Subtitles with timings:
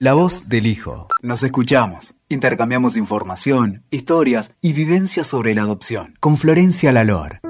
[0.00, 1.08] La voz del hijo.
[1.22, 2.14] Nos escuchamos.
[2.28, 6.14] Intercambiamos información, historias y vivencias sobre la adopción.
[6.20, 7.40] Con Florencia Lalor.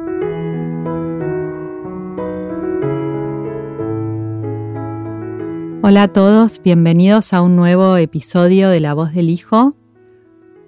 [5.82, 9.76] Hola a todos, bienvenidos a un nuevo episodio de La voz del hijo.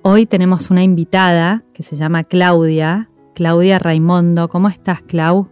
[0.03, 4.51] Hoy tenemos una invitada que se llama Claudia, Claudia Raimondo.
[4.51, 5.49] ¿Cómo estás, Clau?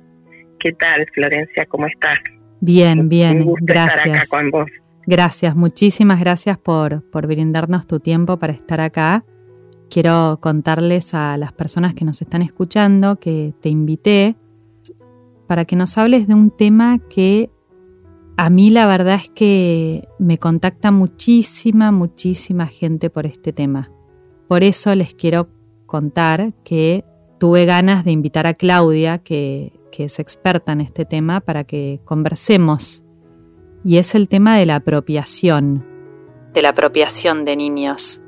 [0.59, 1.65] ¿Qué tal, Florencia?
[1.65, 2.19] ¿Cómo estás?
[2.61, 4.05] Bien, bien, Un gusto gracias.
[4.05, 4.71] Estar acá con vos.
[5.09, 9.25] Gracias, muchísimas gracias por, por brindarnos tu tiempo para estar acá.
[9.89, 14.37] Quiero contarles a las personas que nos están escuchando que te invité
[15.47, 17.49] para que nos hables de un tema que
[18.37, 23.91] a mí la verdad es que me contacta muchísima, muchísima gente por este tema.
[24.47, 25.49] Por eso les quiero
[25.87, 27.03] contar que
[27.41, 32.03] tuve ganas de invitar a Claudia, que, que es experta en este tema, para que
[32.05, 33.05] conversemos
[33.85, 35.85] y es el tema de la apropiación,
[36.53, 38.23] de la apropiación de niños.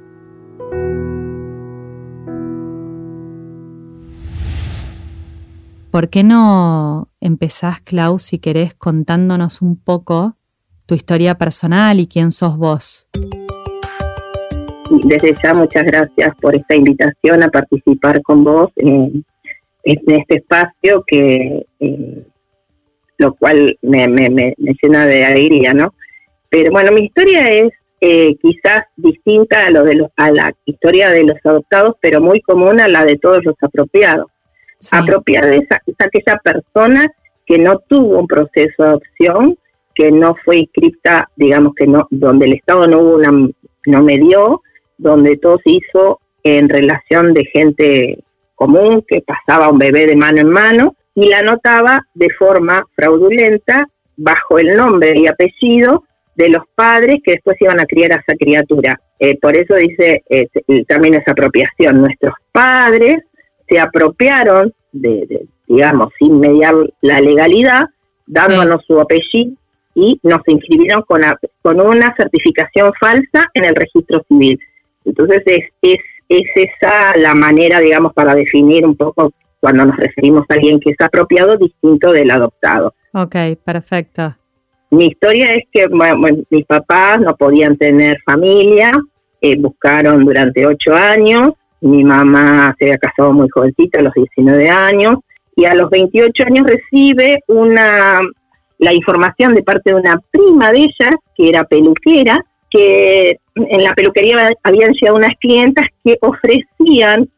[5.91, 10.37] ¿Por qué no empezás, Klaus, si querés, contándonos un poco
[10.87, 13.09] tu historia personal y quién sos vos?
[15.05, 19.25] Desde ya muchas gracias por esta invitación a participar con vos en,
[19.85, 22.27] en este espacio que eh,
[23.21, 25.93] lo cual me, me, me, llena de alegría, ¿no?
[26.49, 31.11] Pero bueno, mi historia es eh, quizás distinta a, lo de los, a la historia
[31.11, 34.31] de los adoptados, pero muy común a la de todos los apropiados.
[34.79, 34.97] Sí.
[34.97, 37.13] Apropiada es, es aquella persona
[37.45, 39.59] que no tuvo un proceso de adopción,
[39.95, 43.33] que no fue inscripta, digamos que no, donde el Estado no hubo una,
[43.85, 44.63] no medió,
[44.97, 48.19] donde todo se hizo en relación de gente
[48.55, 53.87] común, que pasaba un bebé de mano en mano, y la anotaba de forma fraudulenta
[54.17, 56.05] bajo el nombre y apellido
[56.35, 58.99] de los padres que después iban a criar a esa criatura.
[59.19, 60.49] Eh, por eso dice eh,
[60.89, 62.01] también esa apropiación.
[62.01, 63.19] Nuestros padres
[63.69, 67.85] se apropiaron, de, de digamos, sin mediar la legalidad,
[68.27, 68.87] dándonos sí.
[68.87, 69.57] su apellido
[69.95, 74.59] y nos inscribieron con, a, con una certificación falsa en el registro civil.
[75.05, 76.01] Entonces es, es,
[76.31, 80.91] es esa la manera, digamos, para definir un poco cuando nos referimos a alguien que
[80.91, 82.95] es apropiado distinto del adoptado.
[83.13, 84.37] Ok, perfecto.
[84.91, 88.93] Mi historia es que bueno, mis papás no podían tener familia,
[89.41, 91.51] eh, buscaron durante ocho años,
[91.81, 95.17] mi mamá se había casado muy jovencita a los 19 años
[95.55, 98.21] y a los 28 años recibe una
[98.81, 103.93] la información de parte de una prima de ella, que era peluquera, que en la
[103.95, 107.29] peluquería habían llegado unas clientas que ofrecían,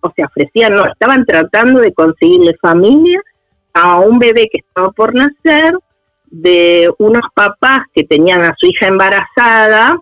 [0.00, 3.20] o sea, ofrecían, no, estaban tratando de conseguirle familia
[3.72, 5.74] a un bebé que estaba por nacer,
[6.30, 9.98] de unos papás que tenían a su hija embarazada,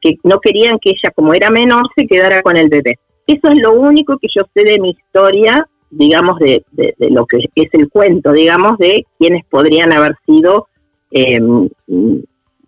[0.00, 2.98] que no querían que ella, como era menor, se quedara con el bebé.
[3.26, 7.26] Eso es lo único que yo sé de mi historia, digamos, de, de, de lo
[7.26, 10.68] que es el cuento, digamos, de quienes podrían haber sido
[11.10, 11.40] eh,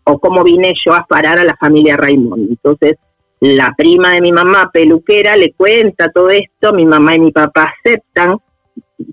[0.04, 2.50] o cómo vine yo a parar a la familia Raymond.
[2.50, 2.96] Entonces,
[3.44, 7.74] la prima de mi mamá, peluquera, le cuenta todo esto, mi mamá y mi papá
[7.78, 8.38] aceptan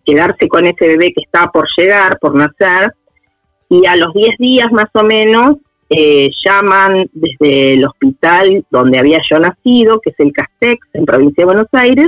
[0.06, 2.94] quedarse con ese bebé que está por llegar, por nacer,
[3.68, 5.58] y a los 10 días más o menos
[5.90, 11.42] eh, llaman desde el hospital donde había yo nacido, que es el Castex, en provincia
[11.42, 12.08] de Buenos Aires,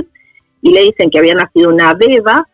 [0.62, 2.48] y le dicen que había nacido una beba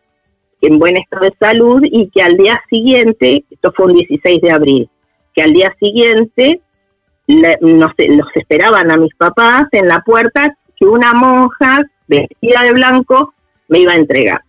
[0.59, 4.51] en buen estado de salud y que al día siguiente, esto fue un 16 de
[4.51, 4.89] abril,
[5.33, 6.59] que al día siguiente
[7.27, 12.63] le, no sé, los esperaban a mis papás en la puerta que una monja vestida
[12.63, 13.33] de blanco
[13.67, 14.41] me iba a entregar.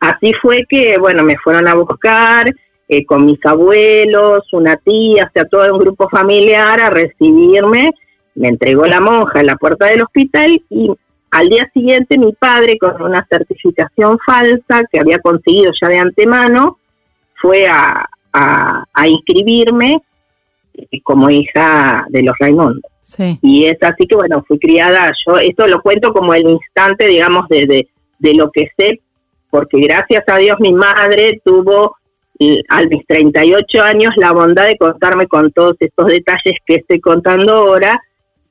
[0.00, 2.52] Así fue que, bueno, me fueron a buscar
[2.88, 7.90] eh, con mis abuelos, una tía, o sea, todo un grupo familiar a recibirme.
[8.34, 10.90] Me entregó la monja en la puerta del hospital y
[11.30, 16.78] al día siguiente mi padre, con una certificación falsa que había conseguido ya de antemano,
[17.40, 20.02] fue a, a inscribirme
[21.02, 22.80] como hija de los Raimundo.
[23.02, 23.38] Sí.
[23.42, 27.48] Y es así que, bueno, fui criada, yo esto lo cuento como el instante, digamos,
[27.48, 27.88] de, de,
[28.18, 29.00] de lo que sé,
[29.50, 31.96] porque gracias a Dios mi madre tuvo
[32.68, 37.54] a mis 38 años la bondad de contarme con todos estos detalles que estoy contando
[37.54, 38.00] ahora,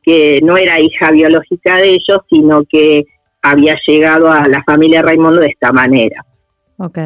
[0.01, 3.05] que no era hija biológica de ellos, sino que
[3.41, 6.25] había llegado a la familia Raimundo de esta manera.
[6.77, 6.97] Ok.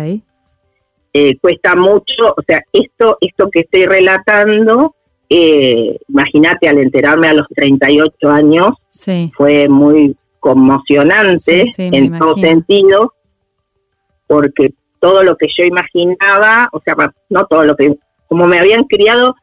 [1.14, 4.96] Eh, cuesta mucho, o sea, esto, esto que estoy relatando,
[5.30, 9.32] eh, imagínate al enterarme a los 38 años, sí.
[9.36, 13.14] fue muy conmocionante sí, sí, en todo sentido,
[14.28, 16.96] porque todo lo que yo imaginaba, o sea,
[17.30, 17.96] no todo lo que,
[18.28, 19.36] como me habían criado,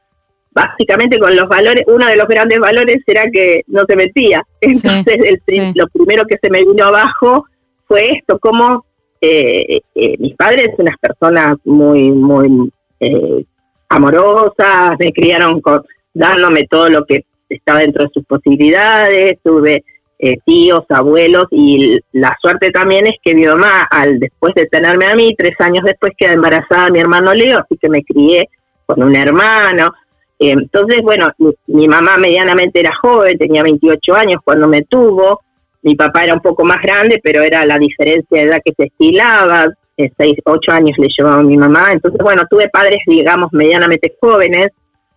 [0.53, 4.43] básicamente con los valores, uno de los grandes valores era que no se metía.
[4.61, 5.41] Entonces,
[5.75, 7.45] lo primero que se me vino abajo
[7.87, 8.85] fue esto, como
[9.21, 12.71] eh, eh, mis padres, unas personas muy, muy
[13.01, 13.45] eh,
[13.95, 15.83] amorosas, me criaron con,
[16.13, 19.85] dándome todo lo que estaba dentro de sus posibilidades, tuve
[20.19, 25.07] eh, tíos, abuelos y la suerte también es que mi mamá, al después de tenerme
[25.07, 28.49] a mí, tres años después queda embarazada mi hermano Leo, así que me crié
[28.87, 29.93] con un hermano.
[30.39, 31.29] Eh, entonces, bueno,
[31.67, 35.41] mi, mamá medianamente era joven, tenía 28 años cuando me tuvo,
[35.83, 38.85] mi papá era un poco más grande, pero era la diferencia de edad que se
[38.85, 43.53] estilaba, eh, seis, ocho años le llevaba a mi mamá, entonces, bueno, tuve padres, digamos,
[43.53, 44.69] medianamente jóvenes,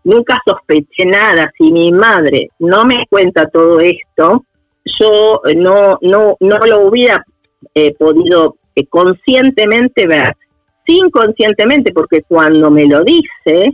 [0.04, 4.46] nunca sospeché nada, si mi madre no me cuenta todo esto,
[4.86, 7.26] yo no, no, no lo hubiera
[7.74, 10.36] eh, podido eh, conscientemente ver,
[10.86, 13.74] sin conscientemente, porque cuando me lo dice,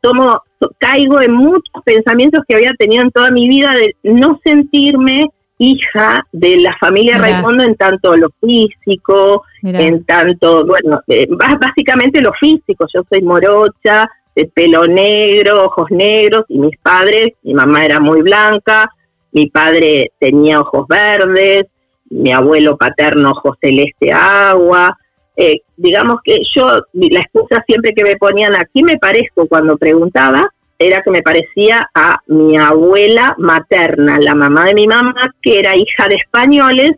[0.00, 0.40] tomo,
[0.78, 5.28] caigo en muchos pensamientos que había tenido en toda mi vida de no sentirme
[5.58, 12.32] hija de la familia Raimundo en tanto lo físico, en tanto, bueno, eh, básicamente lo
[12.34, 18.00] físico, yo soy morocha, de pelo negro, ojos negros, y mis padres, mi mamá era
[18.00, 18.90] muy blanca,
[19.32, 21.66] mi padre tenía ojos verdes,
[22.10, 24.96] mi abuelo paterno ojos celeste agua.
[25.36, 30.42] Eh, digamos que yo, la excusa siempre que me ponían aquí me parezco cuando preguntaba,
[30.78, 35.76] era que me parecía a mi abuela materna, la mamá de mi mamá, que era
[35.76, 36.92] hija de españoles,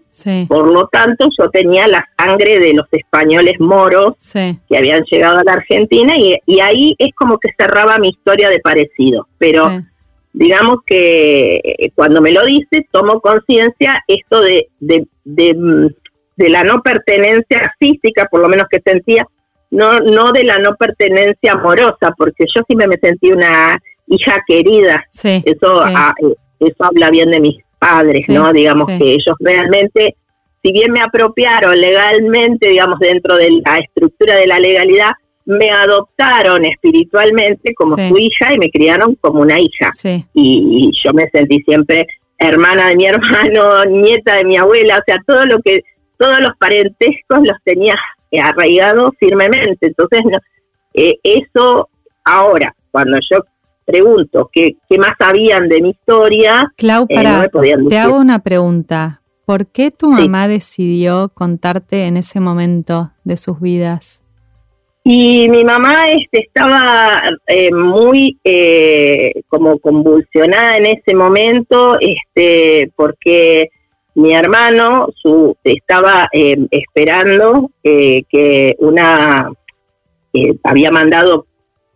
[0.48, 5.44] por lo tanto yo tenía la sangre de los españoles moros que habían llegado a
[5.44, 9.82] la Argentina y, ahí es como que cerraba mi historia de parecido, pero
[10.32, 15.86] digamos que eh, cuando me lo dice tomo conciencia esto de, de, de, mm,
[16.36, 19.26] de la no pertenencia física, por lo menos que sentía,
[19.70, 25.04] no, no de la no pertenencia amorosa, porque yo sí me sentí una hija querida.
[25.22, 28.52] eso, ah, eh, eso habla bien de mis padres, ¿no?
[28.52, 30.16] Digamos que ellos realmente,
[30.62, 35.12] si bien me apropiaron legalmente, digamos, dentro de la estructura de la legalidad,
[35.44, 39.90] me adoptaron espiritualmente como su hija y me criaron como una hija.
[40.04, 42.06] Y, y, yo me sentí siempre
[42.38, 45.82] hermana de mi hermano, nieta de mi abuela, o sea, todo lo que,
[46.18, 47.96] todos los parentescos los tenía
[48.36, 49.86] arraigado firmemente.
[49.86, 50.20] Entonces,
[50.94, 51.88] eh, eso
[52.24, 53.38] ahora, cuando yo
[53.84, 57.48] pregunto qué, qué más sabían de mi historia, Clau, eh,
[57.88, 59.22] te hago una pregunta.
[59.46, 64.22] ¿Por qué tu mamá decidió contarte en ese momento de sus vidas?
[65.04, 68.38] Y mi mamá este, estaba eh, muy
[69.48, 73.70] como convulsionada en ese momento, este, porque
[74.18, 79.48] mi hermano su, estaba eh, esperando eh, que una,
[80.32, 81.46] eh, había mandado,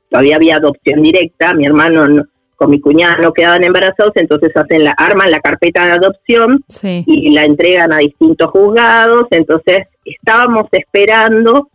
[0.09, 2.25] todavía había adopción directa, mi hermano
[2.55, 7.31] con mi cuñada no quedaban embarazados, entonces hacen la, arman la carpeta de adopción y
[7.31, 11.71] la entregan a distintos juzgados, entonces estábamos esperando,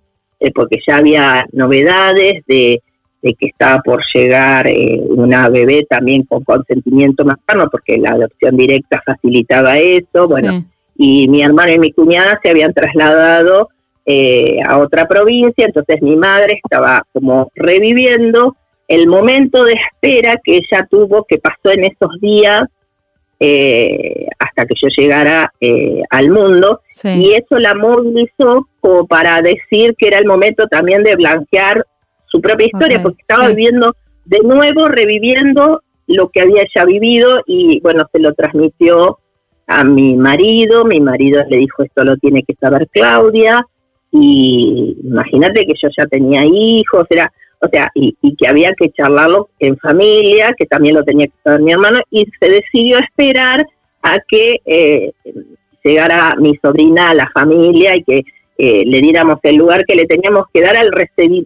[0.55, 2.81] porque ya había novedades de
[3.21, 8.55] de que estaba por llegar eh, una bebé también con consentimiento materno, porque la adopción
[8.55, 10.65] directa facilitaba eso, bueno,
[10.95, 13.69] y mi hermano y mi cuñada se habían trasladado
[14.05, 18.55] eh, a otra provincia, entonces mi madre estaba como reviviendo
[18.87, 22.63] el momento de espera que ella tuvo, que pasó en esos días
[23.39, 25.51] eh, hasta que yo llegara
[26.09, 31.15] al mundo, y eso la movilizó como para decir que era el momento también de
[31.15, 31.85] blanquear
[32.27, 37.79] su propia historia, porque estaba viviendo de nuevo, reviviendo lo que había ya vivido y
[37.81, 39.19] bueno, se lo transmitió
[39.67, 43.65] a mi marido, mi marido le dijo esto lo tiene que saber Claudia
[44.11, 49.49] y imagínate que yo ya tenía hijos, era, o sea, y, que había que charlarlo
[49.59, 53.65] en familia, que también lo tenía que saber mi hermano y se decidió esperar
[54.01, 55.11] a que eh,
[55.83, 58.23] llegara mi sobrina a la familia y que
[58.57, 60.89] eh, le diéramos el lugar que le teníamos que dar al,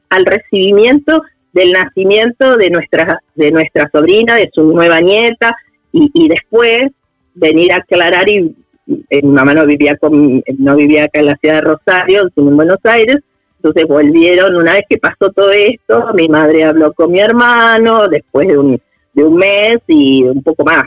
[0.10, 1.22] al recibimiento
[1.54, 5.56] del nacimiento de nuestra, de nuestra sobrina, de su nueva nieta,
[5.94, 6.86] y, después
[7.34, 11.56] venir a aclarar y mi mamá no vivía con, no vivía acá en la ciudad
[11.56, 13.18] de Rosario, sino en Buenos Aires,
[13.58, 18.48] entonces volvieron, una vez que pasó todo esto, mi madre habló con mi hermano, después
[18.48, 18.82] de un,
[19.14, 20.86] de un mes y un poco más,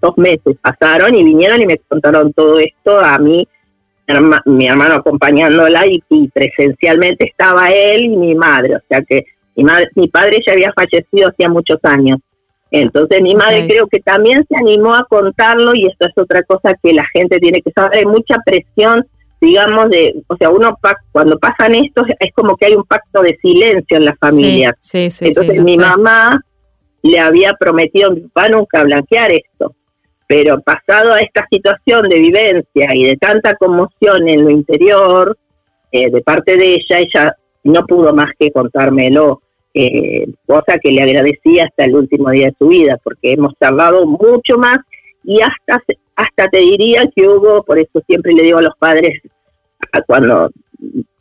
[0.00, 3.46] dos meses pasaron y vinieron y me contaron todo esto a mí
[4.44, 9.24] mi hermano acompañándola y, presencialmente estaba él y mi madre, o sea que
[9.56, 12.18] mi, madre, mi padre ya había fallecido hacía muchos años.
[12.70, 16.74] Entonces mi madre creo que también se animó a contarlo y esto es otra cosa
[16.82, 19.06] que la gente tiene que saber, hay mucha presión,
[19.40, 20.76] digamos, de, o sea, uno
[21.12, 24.76] cuando pasan esto es como que hay un pacto de silencio en la familia.
[24.92, 26.40] Entonces mi mamá
[27.02, 29.74] le había prometido a mi papá nunca blanquear esto.
[30.26, 35.36] Pero pasado a esta situación de vivencia y de tanta conmoción en lo interior,
[35.92, 39.42] eh, de parte de ella, ella no pudo más que contármelo,
[39.74, 44.06] eh, cosa que le agradecía hasta el último día de su vida, porque hemos tardado
[44.06, 44.78] mucho más
[45.22, 45.82] y hasta,
[46.14, 49.20] hasta te diría que hubo, por eso siempre le digo a los padres,
[50.06, 50.50] cuando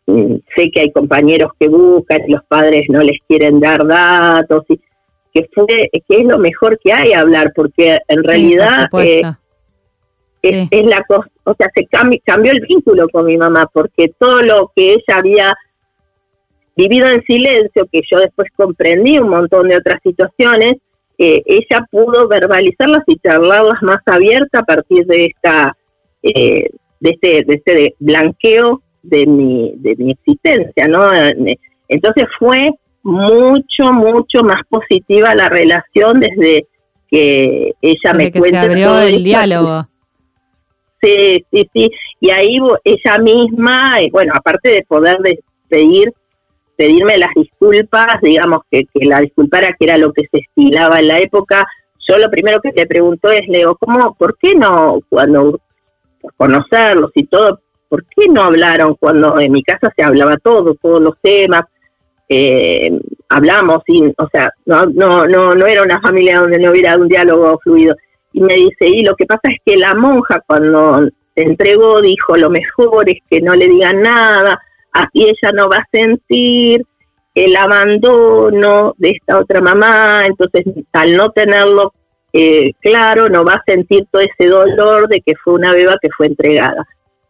[0.06, 4.64] mm, sé que hay compañeros que buscan y los padres no les quieren dar datos,
[4.70, 4.80] y,
[5.36, 9.22] que fue que es lo mejor que hay hablar, porque en realidad eh,
[10.42, 11.86] es, la cosa, o sea, se
[12.24, 15.54] cambió el vínculo con mi mamá, porque todo lo que ella había
[16.78, 20.76] vivido en silencio, que yo después comprendí un montón de otras situaciones,
[21.18, 25.76] eh, ella pudo verbalizarlas y charlarlas más abierta a partir de esta
[26.24, 26.70] eh,
[27.02, 31.10] de este de este blanqueo de mi de mi existencia no
[31.88, 32.72] entonces fue
[33.06, 36.68] mucho mucho más positiva la relación desde
[37.08, 39.88] que ella me que se abrió el diálogo.
[41.02, 41.92] Sí sí sí.
[42.20, 45.20] Y ahí ella misma bueno aparte de poder
[45.70, 46.12] pedir
[46.76, 51.08] pedirme las disculpas, digamos que, que la disculpara, que era lo que se estilaba en
[51.08, 51.66] la época,
[52.08, 55.60] yo lo primero que te pregunto es, Leo, ¿cómo, por qué no, cuando,
[56.38, 61.02] conocerlos y todo, por qué no hablaron cuando en mi casa se hablaba todo, todos
[61.02, 61.62] los temas,
[62.30, 62.92] eh,
[63.30, 67.08] hablamos, y, o sea, no, no, no, no era una familia donde no hubiera un
[67.08, 67.96] diálogo fluido.
[68.34, 72.36] Y me dice, y lo que pasa es que la monja cuando se entregó dijo,
[72.36, 74.60] lo mejor es que no le digan nada,
[74.92, 76.86] así ella no va a sentir
[77.34, 81.94] el abandono de esta otra mamá, entonces al no tenerlo
[82.38, 86.10] eh, claro, no va a sentir todo ese dolor de que fue una beba que
[86.10, 86.86] fue entregada.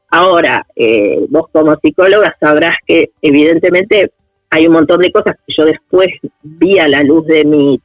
[0.10, 4.12] Ahora, eh, vos como psicóloga sabrás que evidentemente
[4.56, 6.08] hay un montón de cosas que yo después
[6.42, 7.80] vi a la luz de mi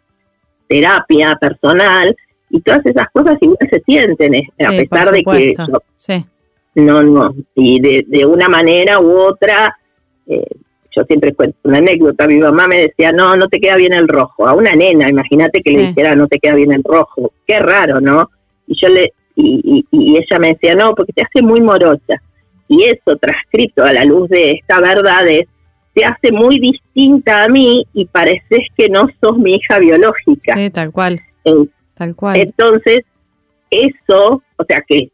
[0.69, 2.15] terapia personal
[2.49, 5.55] y todas esas cosas igual se sienten, eh, a pesar de que
[5.97, 6.25] sí.
[6.77, 7.35] No, no.
[7.55, 9.77] Y de, de una manera u otra,
[10.27, 10.47] eh,
[10.95, 12.29] yo siempre cuento una anécdota.
[12.29, 14.47] Mi mamá me decía, no, no te queda bien el rojo.
[14.47, 17.33] A una nena, imagínate que le dijera, no te queda bien el rojo.
[17.47, 18.31] Qué raro, ¿no?
[18.69, 22.23] Y yo le y, y, ella me decía, no, porque te hace muy morocha.
[22.69, 25.47] Y eso, transcrito a la luz de esta verdad, es,
[26.00, 30.54] te hace muy distinta a mí y pareces que no sos mi hija biológica.
[30.54, 31.21] Sí, tal cual.
[31.95, 32.37] tal cual.
[32.37, 33.00] Entonces,
[33.71, 35.11] eso, o sea, que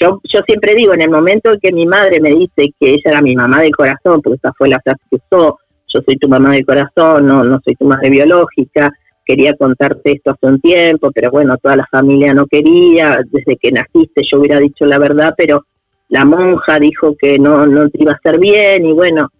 [0.00, 3.02] yo, yo siempre digo, en el momento en que mi madre me dice que ella
[3.04, 5.58] era mi mamá del corazón, porque esa fue la frase que usó,
[5.92, 8.92] yo soy tu mamá del corazón, no, no soy tu madre biológica,
[9.24, 13.72] quería contarte esto hace un tiempo, pero bueno, toda la familia no quería, desde que
[13.72, 15.66] naciste yo hubiera dicho la verdad, pero
[16.08, 19.30] la monja dijo que no, no te iba a hacer bien y bueno,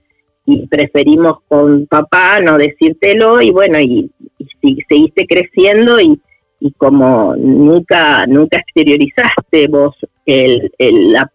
[0.48, 4.10] y preferimos con papá no decírtelo y bueno, y,
[4.62, 6.18] y seguiste creciendo y,
[6.78, 9.94] como nunca nunca exteriorizaste vos
[10.26, 11.30] el, la,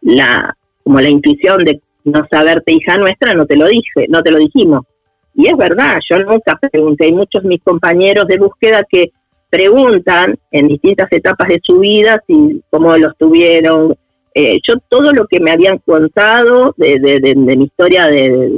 [0.00, 4.30] la como la intuición de no saberte hija nuestra no te lo dije no te
[4.30, 4.86] lo dijimos.
[5.34, 9.12] Y es verdad yo nunca pregunté hay muchos mis compañeros de búsqueda que
[9.50, 13.94] preguntan en distintas etapas de su vida si cómo los tuvieron
[14.38, 18.52] eh, yo todo lo que me habían contado de, de, mi historia de,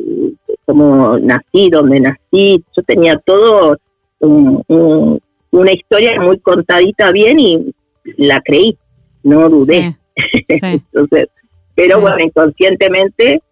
[0.64, 3.76] cómo nací dónde nací yo tenía todo
[4.18, 5.20] un
[5.50, 7.74] una historia muy contadita bien y
[8.16, 8.76] la creí,
[9.22, 9.96] no dudé.
[10.48, 11.28] Entonces,
[11.74, 13.42] pero bueno, inconscientemente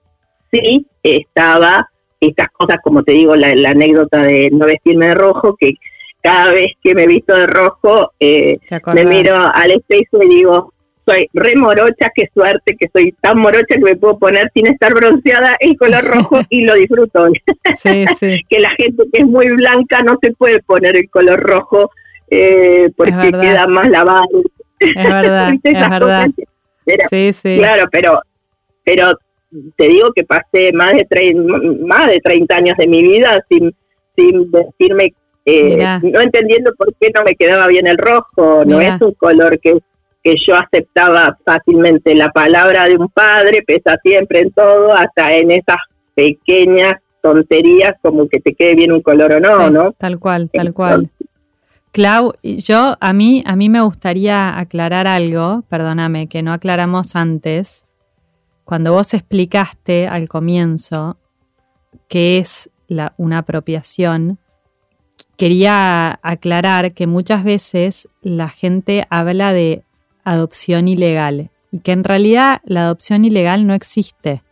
[0.50, 1.88] sí estaba
[2.21, 5.75] estas cosas, como te digo, la, anécdota de no vestirme de rojo, que
[6.23, 8.59] cada vez que me visto de rojo, eh,
[8.95, 10.73] me miro al espejo y digo,
[11.06, 14.92] soy re morocha, qué suerte que soy tan morocha que me puedo poner sin estar
[14.92, 17.28] bronceada en color rojo y lo disfruto.
[17.76, 18.42] Sí, sí.
[18.48, 21.90] que la gente que es muy blanca no se puede poner el color rojo
[22.28, 24.42] eh, porque queda más lavado.
[24.80, 26.28] Es verdad, es verdad.
[27.08, 27.56] sí, sí.
[27.58, 28.20] Claro, pero,
[28.84, 29.12] pero
[29.76, 31.06] te digo que pasé más de,
[31.80, 33.75] más de 30 años de mi vida sin,
[34.16, 39.00] sin vestirme, eh, no entendiendo por qué no me quedaba bien el rojo, no es
[39.00, 39.78] un color que
[40.26, 45.52] que yo aceptaba fácilmente la palabra de un padre, pesa siempre en todo, hasta en
[45.52, 45.76] esas
[46.16, 49.92] pequeñas tonterías como que te quede bien un color o no, ¿no?
[49.92, 51.11] Tal cual, tal cual.
[51.92, 57.87] Clau, yo a mí a mí me gustaría aclarar algo, perdóname, que no aclaramos antes.
[58.64, 61.18] Cuando vos explicaste al comienzo
[62.09, 64.40] qué es la, una apropiación,
[65.37, 69.85] quería aclarar que muchas veces la gente habla de
[70.26, 74.42] adopción ilegal y que en realidad la adopción ilegal no existe.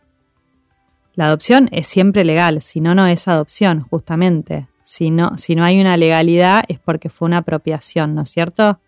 [1.13, 4.67] La adopción es siempre legal, si no, no es adopción, justamente.
[4.83, 8.79] si no, si no hay una legalidad es porque fue una apropiación, ¿no es cierto?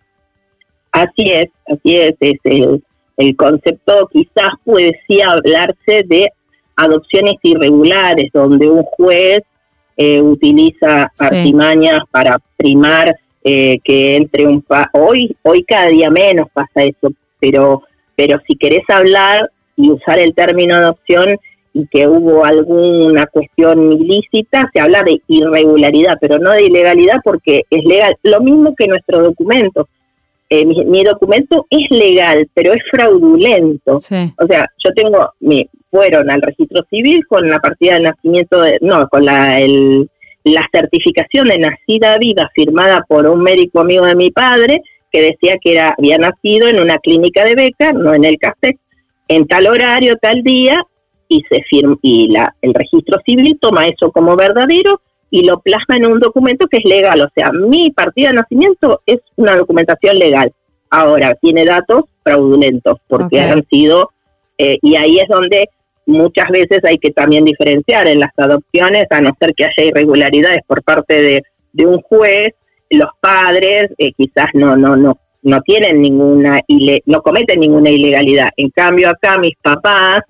[0.91, 2.83] Así es, así es, es el,
[3.17, 6.29] el concepto quizás puede sí hablarse de
[6.75, 9.41] adopciones irregulares, donde un juez
[9.97, 13.15] eh, utiliza artimañas para primar
[13.49, 18.57] eh, que entre un pa hoy hoy cada día menos pasa eso, pero pero si
[18.57, 21.37] querés hablar y usar el término adopción
[21.73, 27.63] y que hubo alguna cuestión ilícita, se habla de irregularidad, pero no de ilegalidad porque
[27.69, 28.17] es legal.
[28.23, 29.87] Lo mismo que nuestro documento.
[30.49, 33.95] Eh, mi, documento es legal, pero es fraudulento.
[33.95, 38.77] O sea, yo tengo, me fueron al registro civil con la partida de nacimiento, de,
[38.81, 40.09] no, con la, el,
[40.53, 45.57] la certificación de nacida viva firmada por un médico amigo de mi padre que decía
[45.61, 48.77] que era, había nacido en una clínica de beca, no en el CASTEC,
[49.27, 50.83] en tal horario, tal día,
[51.27, 55.97] y se firma, y la, el registro civil toma eso como verdadero y lo plasma
[55.97, 57.21] en un documento que es legal.
[57.21, 60.51] O sea, mi partida de nacimiento es una documentación legal.
[60.89, 64.11] Ahora, tiene datos fraudulentos porque han sido,
[64.57, 65.69] eh, y ahí es donde
[66.07, 70.61] muchas veces hay que también diferenciar en las adopciones, a no ser que haya irregularidades
[70.65, 72.53] por parte de, de un juez,
[72.89, 76.61] los padres eh, quizás no, no, no, no tienen ninguna,
[77.05, 78.49] no cometen ninguna ilegalidad.
[78.57, 80.21] En cambio, acá mis papás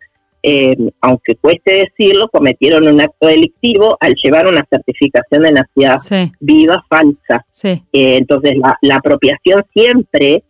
[0.49, 5.97] eh, aunque cueste decirlo, cometieron un acto delictivo al llevar una certificación de nacida
[6.39, 7.45] viva falsa.
[7.65, 10.43] Eh, entonces, la, apropiación siempre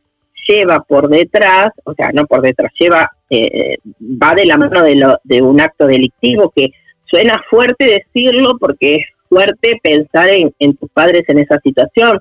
[0.47, 4.95] lleva por detrás, o sea, no por detrás, lleva, eh, va de la mano de,
[4.95, 6.69] lo, de un acto delictivo que
[7.05, 12.19] suena fuerte decirlo porque es fuerte pensar en, tus padres en esa situación.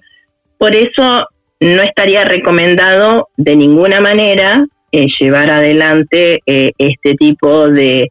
[0.59, 1.27] Por eso
[1.61, 8.11] no estaría recomendado de ninguna manera eh, llevar adelante eh, este tipo de,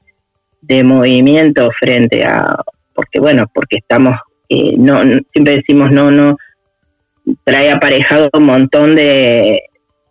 [0.62, 2.57] de movimiento frente a,
[2.93, 4.15] porque bueno, porque estamos,
[4.77, 5.01] no
[5.34, 6.38] siempre decimos no, no,
[7.43, 9.63] trae aparejado un montón de,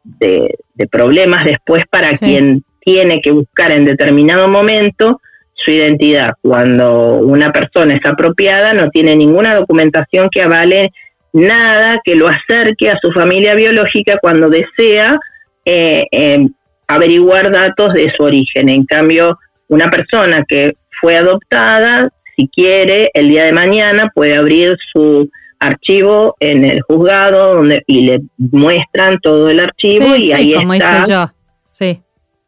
[0.04, 0.56] de,
[0.90, 5.20] problemas después para quien tiene que buscar en determinado momento
[5.55, 6.33] su identidad.
[6.42, 10.92] Cuando una persona es apropiada, no tiene ninguna documentación que avale
[11.33, 15.18] nada que lo acerque a su familia biológica cuando desea
[15.64, 16.50] eh, em,
[16.87, 18.68] averiguar datos de su origen.
[18.68, 24.76] En cambio, una persona que fue adoptada, si quiere, el día de mañana puede abrir
[24.92, 31.06] su archivo en el juzgado donde y le muestran todo el archivo y ahí está
[31.06, 31.30] yo.
[31.70, 32.00] Sí.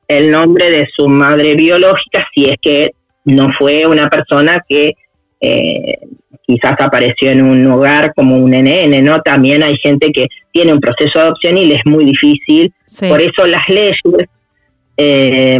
[0.06, 2.92] el nombre de su madre biológica si es que
[3.24, 4.94] no fue una persona que
[5.40, 5.98] eh,
[6.46, 9.20] quizás apareció en un hogar como un NN, ¿no?
[9.20, 12.72] También hay gente que tiene un proceso de adopción y le es muy difícil.
[13.08, 13.98] Por eso las leyes
[14.96, 15.58] eh,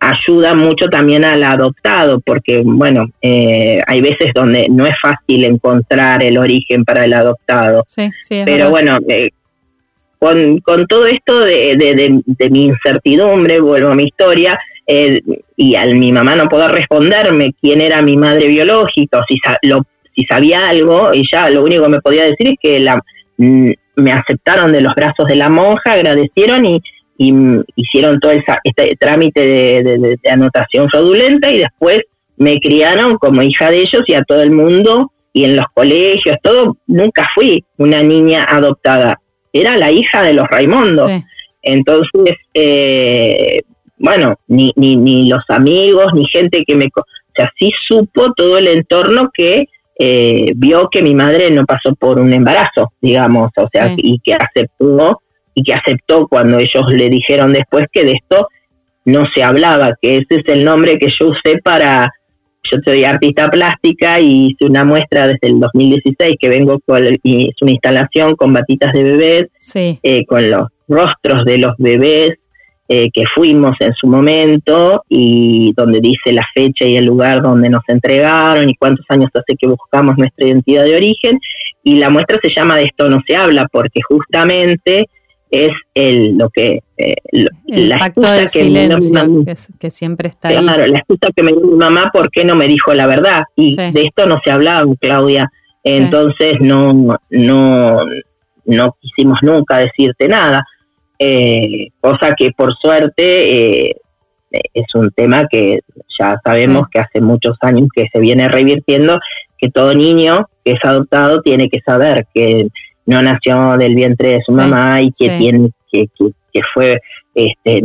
[0.00, 6.22] ayudan mucho también al adoptado, porque, bueno, eh, hay veces donde no es fácil encontrar
[6.22, 7.84] el origen para el adoptado.
[7.86, 9.30] Sí, sí, Pero bueno, eh,
[10.18, 15.20] con, con, todo esto de, de, mi incertidumbre, vuelvo a mi historia, eh,
[15.56, 19.84] y al mi mamá no poder responderme quién era mi madre biológica o si, lo,
[20.14, 23.02] si sabía algo, ella lo único que me podía decir es que la,
[23.36, 26.80] mm, me aceptaron de los brazos de la monja, agradecieron y,
[27.18, 32.02] hicieron todo este trámite de, anotación fraudulenta y después
[32.36, 36.36] me criaron como hija de ellos y a todo el mundo y en los colegios,
[36.42, 39.20] todo, nunca fui una niña adoptada,
[39.52, 41.10] era la hija de los Raimondos.
[41.62, 43.60] Entonces, eh,
[43.98, 46.86] bueno, ni, ni, ni los amigos, ni gente que me...
[46.86, 49.66] O sea, sí supo todo el entorno que
[49.98, 54.34] eh, vio que mi madre no pasó por un embarazo, digamos, o sea, y que
[54.34, 55.20] aceptó,
[55.58, 58.48] y que aceptó cuando ellos le dijeron después que de esto
[59.04, 62.12] no se hablaba, que ese es el nombre que yo usé para,
[62.62, 67.48] yo soy artista plástica y hice una muestra desde el 2016 que vengo con, y
[67.48, 72.38] es una instalación con batitas de bebés, eh, con los rostros de los bebés
[72.90, 77.68] eh, que fuimos en su momento y donde dice la fecha y el lugar donde
[77.68, 81.38] nos entregaron y cuántos años hace que buscamos nuestra identidad de origen.
[81.82, 85.08] Y la muestra se llama De esto no se habla porque justamente
[85.50, 87.14] es el lo que eh,
[87.66, 89.44] el la pacto que silencio
[89.78, 92.66] que, siempre está claro, la excusa que me dio mi mamá por qué no me
[92.66, 95.50] dijo la verdad y de esto no se hablaba Claudia.
[95.84, 97.96] Entonces no no
[98.66, 100.64] no quisimos nunca decirte nada.
[101.18, 103.96] Eh, cosa que por suerte eh,
[104.50, 105.80] es un tema que
[106.18, 109.18] ya sabemos que hace muchos años que se viene revirtiendo,
[109.56, 112.68] que todo niño que es adoptado tiene que saber que
[113.08, 116.08] no nació del vientre de su mamá y que tiene que,
[116.52, 117.00] que, fue
[117.34, 117.82] este,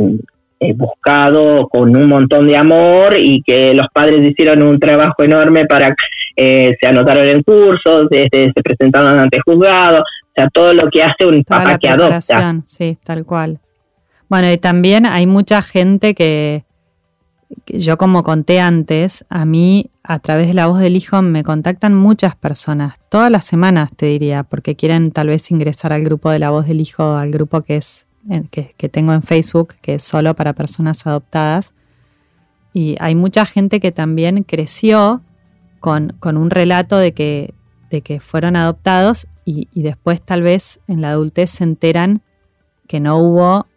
[0.75, 5.95] buscado con un montón de amor y que los padres hicieron un trabajo enorme para
[6.35, 11.01] eh, se anotaron en cursos, se, se presentaron ante juzgados, o sea, todo lo que
[11.01, 12.61] hace un papá que adopta.
[12.65, 13.59] Sí, tal cual.
[14.27, 16.65] Bueno, y también hay mucha gente que,
[17.65, 21.93] yo como conté antes, a mí a través de la voz del hijo me contactan
[21.93, 26.39] muchas personas, todas las semanas te diría, porque quieren tal vez ingresar al grupo de
[26.39, 28.07] la voz del hijo, al grupo que es
[28.51, 31.73] que, tengo en Facebook, que es solo para personas adoptadas.
[32.71, 35.21] Y hay mucha gente que también creció
[35.79, 37.53] con, con un relato de que,
[37.89, 42.21] de que fueron adoptados y después tal vez en la adultez se enteran
[42.87, 43.67] que no hubo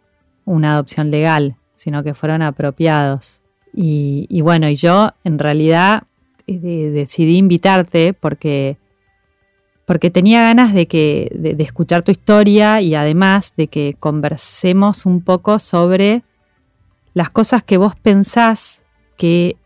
[0.45, 3.41] una adopción legal, sino que fueron apropiados.
[3.73, 6.03] Y, bueno, y yo en realidad
[6.47, 6.57] eh,
[6.93, 8.77] decidí invitarte porque,
[9.85, 15.21] porque tenía ganas de, que, de, escuchar tu historia y además de que conversemos un
[15.21, 16.23] poco sobre
[17.13, 18.83] las cosas que vos pensás
[19.15, 19.57] que,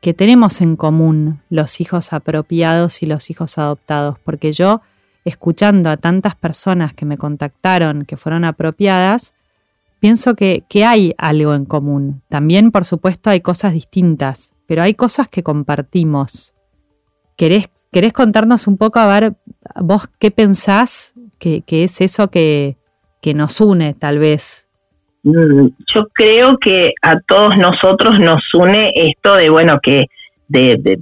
[0.00, 4.18] que tenemos en común los hijos apropiados y los hijos adoptados.
[4.18, 4.82] Porque yo,
[5.24, 9.34] escuchando a tantas personas que me contactaron que fueron apropiadas,
[9.98, 12.22] pienso que, hay algo en común.
[12.28, 16.54] También, por supuesto, hay cosas distintas, pero hay cosas que compartimos.
[17.36, 19.34] ¿Querés, querés contarnos un poco, a ver,
[19.80, 22.76] vos qué pensás que, es eso que,
[23.34, 24.68] nos une, tal vez?
[25.22, 30.06] Mm, yo creo que a todos nosotros nos une esto de, bueno, que
[30.48, 30.98] de,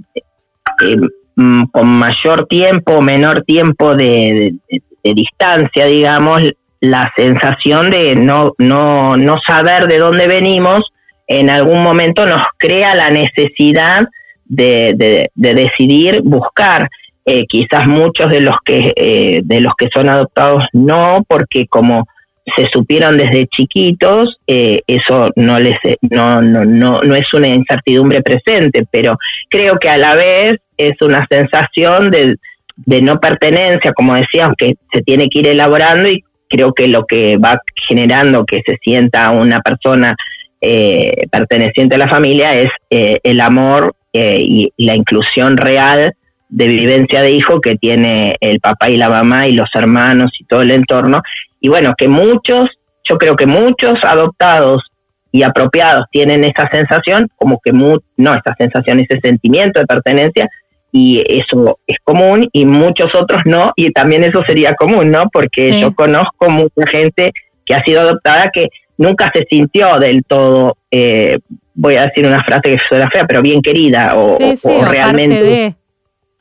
[1.35, 4.55] mm, con mayor tiempo o menor tiempo de,
[5.03, 6.41] distancia, digamos,
[6.79, 10.91] la sensación de no, no, no saber de dónde venimos,
[11.27, 14.07] en algún momento nos crea la necesidad
[14.45, 16.89] de, de, decidir buscar.
[17.25, 22.07] Eh, quizás muchos de los que eh, de los que son adoptados no, porque como
[22.55, 25.77] se supieron desde chiquitos, eh, eso no les
[26.09, 29.17] no, no, no, no es una incertidumbre presente, pero
[29.49, 32.37] creo que a la vez es una sensación de,
[32.77, 37.05] de no pertenencia, como decía, aunque se tiene que ir elaborando y creo que lo
[37.05, 40.15] que va generando que se sienta una persona
[40.59, 46.15] eh, perteneciente a la familia es eh, el amor eh, y, la inclusión real
[46.49, 50.45] de vivencia de hijo que tiene el papá y la mamá y los hermanos y
[50.45, 51.21] todo el entorno.
[51.59, 52.71] Y bueno, que muchos,
[53.03, 54.83] yo creo que muchos adoptados
[55.31, 60.49] y apropiados tienen esa sensación, como que no esa sensación, ese sentimiento de pertenencia,
[60.91, 65.29] y eso es común y muchos otros no, y también eso sería común, ¿no?
[65.31, 67.33] Porque yo conozco mucha gente
[67.65, 71.39] que ha sido adoptada que nunca se sintió del todo, eh,
[71.73, 74.37] voy a decir una frase que suena fea, pero bien querida o,
[74.85, 75.35] realmente...
[75.35, 75.75] Parte de.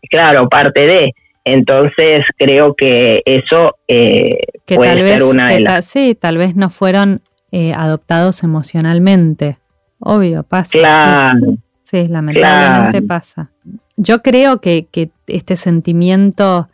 [0.08, 1.12] Claro, parte de.
[1.44, 5.86] Entonces creo que eso eh, puede ser una de las...
[5.86, 9.58] Sí, tal vez no fueron eh, adoptados emocionalmente.
[10.00, 10.70] Obvio, pasa.
[10.72, 11.56] Claro.
[11.82, 13.50] Sí, lamentablemente pasa.
[13.96, 14.88] Yo creo que,
[15.26, 16.68] este sentimiento,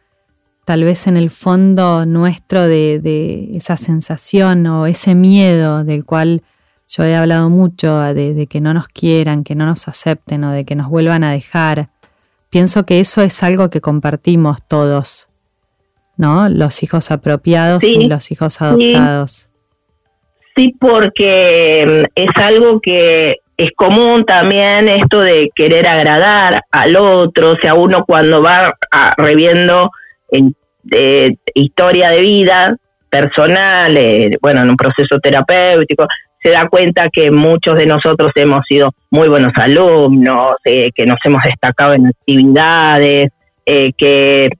[0.65, 6.43] tal vez en el fondo nuestro de, esa sensación o ese miedo del cual
[6.89, 10.65] yo he hablado mucho, de, que no nos quieran, que no nos acepten o de
[10.65, 11.89] que nos vuelvan a dejar,
[12.51, 15.29] pienso que eso es algo que compartimos todos,
[16.17, 16.49] ¿no?
[16.49, 19.49] Los hijos apropiados y los hijos adoptados.
[20.57, 27.53] sí, porque mm, es algo que es común también esto de querer agradar al otro,
[27.53, 28.75] o sea, uno cuando va
[29.17, 29.91] reviendo
[30.31, 30.55] en,
[31.55, 32.77] historia de vida
[33.09, 36.07] personal, eh, bueno, en un proceso terapéutico,
[36.43, 41.19] se da cuenta que muchos de nosotros hemos sido muy buenos alumnos, eh, que nos
[41.25, 43.29] hemos destacado en actividades,
[43.65, 44.51] eh, que,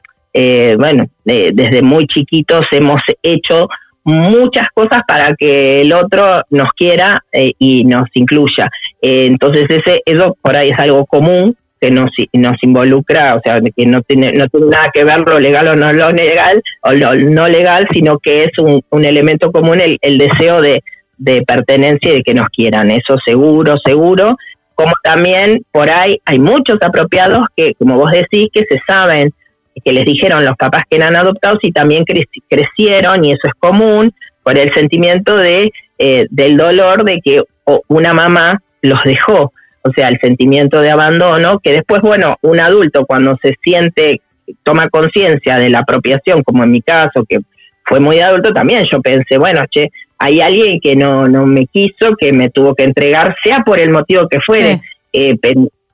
[0.79, 3.69] bueno, desde muy chiquitos hemos hecho
[4.05, 8.71] muchas cosas para que el otro nos quiera eh, y nos incluya.
[9.01, 13.61] Eh, entonces ese eso por ahí es algo común que nos, nos involucra, o sea,
[13.61, 16.93] que no tiene, no tiene nada que ver lo legal o no lo legal, o
[16.93, 20.85] lo no legal, sino que es un, un elemento común el, el deseo de,
[21.19, 24.37] de pertenencia y de que nos quieran, eso seguro, seguro,
[24.75, 29.33] como también por ahí hay muchos apropiados que, como vos decís, que se saben
[29.85, 32.05] que les dijeron los papás que eran adoptados y también
[32.49, 35.73] crecieron, y eso es común, por el sentimiento de
[36.05, 37.43] eh, del dolor de que
[37.87, 43.07] una mamá los dejó, o sea, el sentimiento de abandono, que después, bueno, un adulto
[43.07, 44.21] cuando se siente,
[44.65, 47.39] toma conciencia de la apropiación, como en mi caso, que
[47.85, 52.17] fue muy adulto, también yo pensé, bueno, che, hay alguien que no, no me quiso,
[52.19, 54.81] que me tuvo que entregar, sea por el motivo que fuere,
[55.13, 55.37] eh,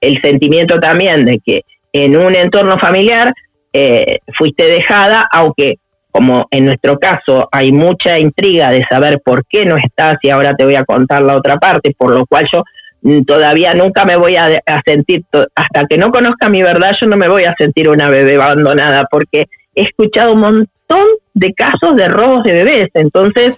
[0.01, 3.35] el sentimiento también de que en un entorno familiar
[3.73, 5.79] eh, fuiste dejada, aunque
[6.11, 10.55] como en nuestro caso hay mucha intriga de saber por qué no estás y ahora
[10.55, 12.65] te voy a contar la otra parte, por lo cual yo
[13.03, 17.17] mm, todavía nunca me voy a, sentir, hasta que no conozca mi verdad, yo no
[17.17, 22.09] me voy a sentir una bebé abandonada, porque he escuchado un montón de casos de
[22.09, 23.57] robos de bebés, entonces...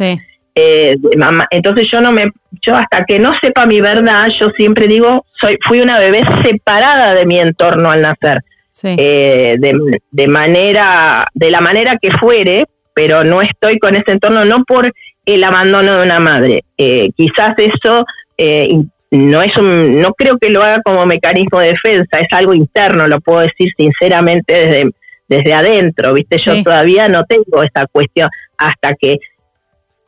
[0.56, 2.24] Eh, mamá, entonces yo no me,
[2.60, 7.14] yo hasta que no sepa mi verdad, yo siempre digo, soy, fui una bebé separada
[7.14, 8.42] de mi entorno al nacer.
[8.82, 14.64] Eh, de, manera, de la manera que fuere, pero no estoy con ese entorno, no
[14.64, 14.92] por
[15.24, 16.64] el abandono de una madre.
[16.78, 18.04] Eh, quizás eso
[18.36, 18.68] eh,
[19.10, 23.08] no es un, no creo que lo haga como mecanismo de defensa, es algo interno,
[23.08, 24.90] lo puedo decir sinceramente desde,
[25.28, 29.18] desde adentro, viste, yo todavía no tengo esa cuestión hasta que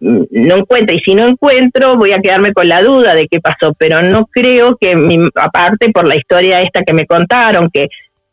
[0.01, 3.41] mm, no encuentre, y si no encuentro voy a quedarme con la duda de qué
[3.41, 7.89] pasó, pero no creo que, mi, aparte por la historia esta que me contaron, que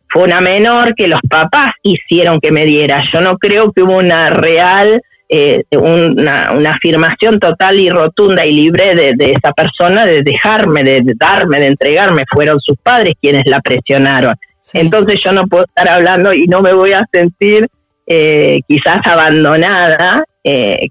[0.09, 3.03] fue una menor que los papás hicieron que me diera.
[3.13, 8.53] Yo no creo que hubo una real, eh, una, una, afirmación total y rotunda y
[8.53, 12.25] libre de, esa persona de dejarme, de, darme, de entregarme.
[12.31, 14.35] Fueron sus padres quienes la presionaron.
[14.73, 17.67] Entonces yo no puedo estar hablando y no me voy a sentir
[18.07, 20.23] eh, quizás abandonada.
[20.43, 20.89] Eh,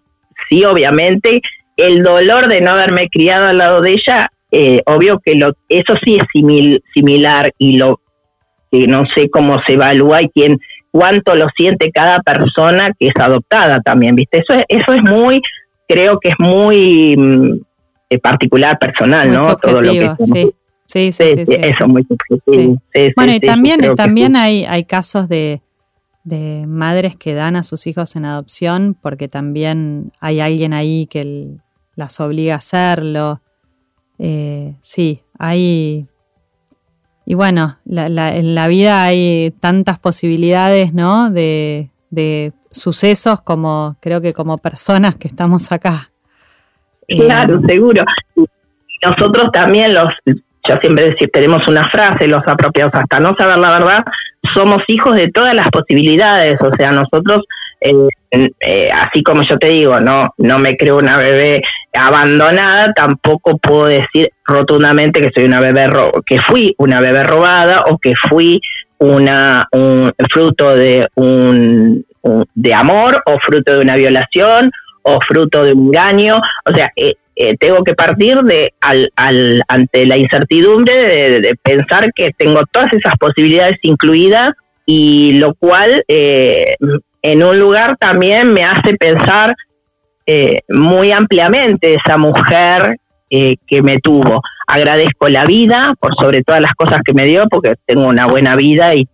[0.49, 1.43] sí, obviamente,
[1.77, 4.31] el dolor de no haberme criado al lado de ella,
[4.87, 6.27] obvio que lo, eso sí es
[6.95, 8.01] similar y lo
[8.71, 10.59] que no sé cómo se evalúa y quién,
[10.91, 14.39] cuánto lo siente cada persona que es adoptada también, ¿viste?
[14.39, 15.41] Eso es, eso es muy,
[15.87, 17.61] creo que es muy mm,
[18.11, 19.57] eh, particular, personal, ¿no?
[19.57, 20.51] Todo lo que sí.
[20.85, 22.81] Sí, sí, sí, Eso es muy subjetivo.
[23.15, 25.61] bueno, y también, también hay, hay casos de,
[26.25, 31.59] de madres que dan a sus hijos en adopción porque también hay alguien ahí que
[31.95, 33.43] las obliga a hacerlo.
[34.19, 36.07] Eh, sí, hay,
[37.31, 41.31] y bueno, en la vida hay tantas posibilidades, ¿no?
[41.31, 41.91] De,
[42.71, 46.11] sucesos como creo que como personas que estamos acá.
[47.07, 48.03] Claro, eh, seguro.
[49.05, 53.73] Nosotros también los, yo siempre decir, tenemos una frase, los apropiados hasta no saber la
[53.73, 54.05] verdad,
[54.55, 57.45] somos hijos de todas las posibilidades, o sea, nosotros
[57.81, 61.63] eh, eh, así como yo te digo, no, no me creo una bebé
[61.93, 65.89] abandonada, tampoco puedo decir rotundamente que soy una bebé
[66.27, 68.61] que fui una bebé robada o que fui
[68.99, 72.05] una un fruto de un,
[72.55, 74.71] de amor o fruto de una violación
[75.03, 80.05] o fruto de un engaño, o sea, eh, tengo que partir de al, al ante
[80.07, 84.55] la incertidumbre de, pensar que tengo todas esas posibilidades incluidas
[84.87, 86.75] y lo cual eh,
[87.23, 89.55] en un lugar también me hace pensar
[90.27, 92.99] eh, muy ampliamente esa mujer
[93.31, 94.43] eh, que me tuvo.
[94.67, 98.57] Agradezco la vida por sobre todas las cosas que me dio, porque tengo una buena
[98.57, 99.09] vida y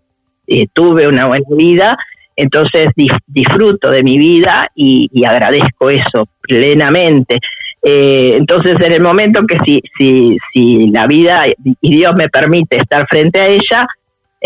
[0.74, 1.96] tuve una buena vida,
[2.36, 2.88] entonces
[3.26, 7.38] disfruto de mi vida y, agradezco eso plenamente.
[7.82, 12.78] Eh, entonces, en el momento que si, si, si la vida y Dios me permite
[12.78, 13.86] estar frente a ella,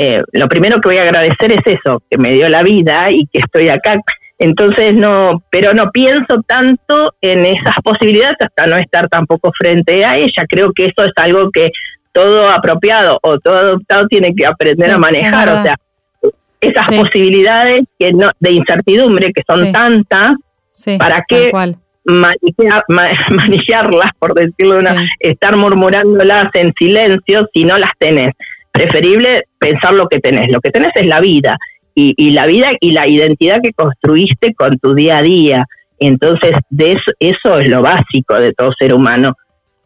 [0.01, 3.27] eh, lo primero que voy a agradecer es eso, que me dio la vida y
[3.27, 3.97] que estoy acá.
[4.39, 10.17] Entonces no, pero no pienso tanto en esas posibilidades hasta no estar tampoco frente a
[10.17, 10.45] ella.
[10.49, 11.73] Creo que eso es algo que
[12.13, 15.49] todo apropiado o todo adoptado tiene que aprender a manejar.
[15.49, 15.75] O sea,
[16.61, 20.35] esas posibilidades que no, de incertidumbre que son tantas,
[20.97, 21.51] ¿para qué
[22.05, 28.33] manejarlas, por decirlo una, estar murmurándolas en silencio si no las tenés?
[28.73, 30.51] Preferible pensar lo que tenés.
[30.51, 31.57] Lo que tenés es la vida
[31.95, 35.67] y, la vida y la identidad que construiste con tu día a día.
[35.99, 39.35] Entonces, de eso, eso es lo básico de todo ser humano.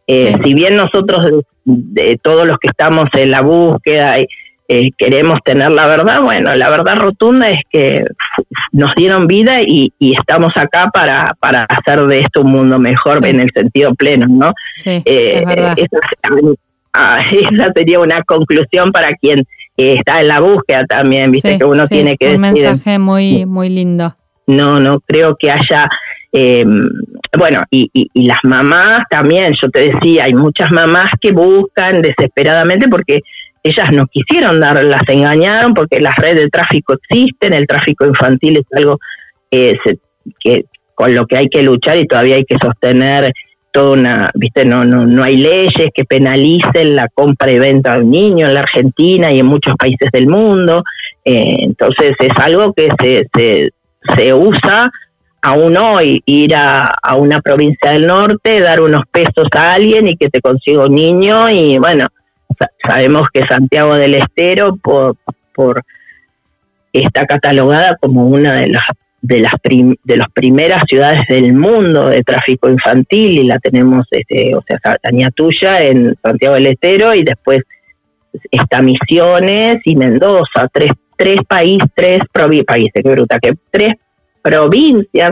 [0.05, 5.71] Eh, si bien nosotros, de, todos los que estamos en la búsqueda, eh, queremos tener
[5.71, 8.05] la verdad, bueno, la verdad rotunda es que
[8.71, 13.39] nos dieron vida y, estamos acá para, para hacer de esto un mundo mejor en
[13.39, 14.53] el sentido pleno, ¿no?
[14.75, 15.75] Sí, eh, es verdad.
[16.93, 19.39] Ah, esa sería una conclusión para quien
[19.77, 23.69] eh, está en la búsqueda también, viste que uno tiene que un mensaje muy muy
[23.69, 24.15] lindo.
[24.45, 25.87] No, no creo que haya
[26.33, 26.89] em,
[27.37, 32.87] bueno, y, y, las mamás también, yo te decía, hay muchas mamás que buscan desesperadamente
[32.89, 33.21] porque
[33.63, 38.57] ellas no quisieron dar, las engañaron porque las redes de tráfico existen, el tráfico infantil
[38.57, 38.99] es algo
[39.49, 43.33] que con lo que hay que luchar y todavía hay que sostener
[43.73, 48.03] toda una, viste, no, no, no hay leyes que penalicen la compra y venta de
[48.03, 50.83] un niño en la Argentina y en muchos países del mundo.
[51.25, 53.71] Eh, entonces es algo que se, se,
[54.15, 54.91] se usa
[55.41, 60.15] aún hoy, ir a, a, una provincia del norte, dar unos pesos a alguien y
[60.15, 62.07] que te consiga un niño y bueno,
[62.87, 65.17] sabemos que Santiago del Estero por,
[65.53, 65.83] por
[66.93, 68.83] está catalogada como una de las
[69.23, 74.53] de las de las primeras ciudades del mundo de tráfico infantil y la tenemos, este,
[74.53, 74.97] o sea,
[75.31, 77.61] Tuya en Santiago del Estero y después
[78.51, 82.19] está Misiones y Mendoza, tres, tres países, tres
[82.65, 83.93] países, qué bruta, que tres
[84.41, 85.31] provincias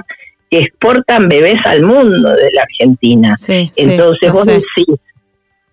[0.50, 3.36] que exportan bebés al mundo de la Argentina.
[3.76, 4.96] Entonces vos decís,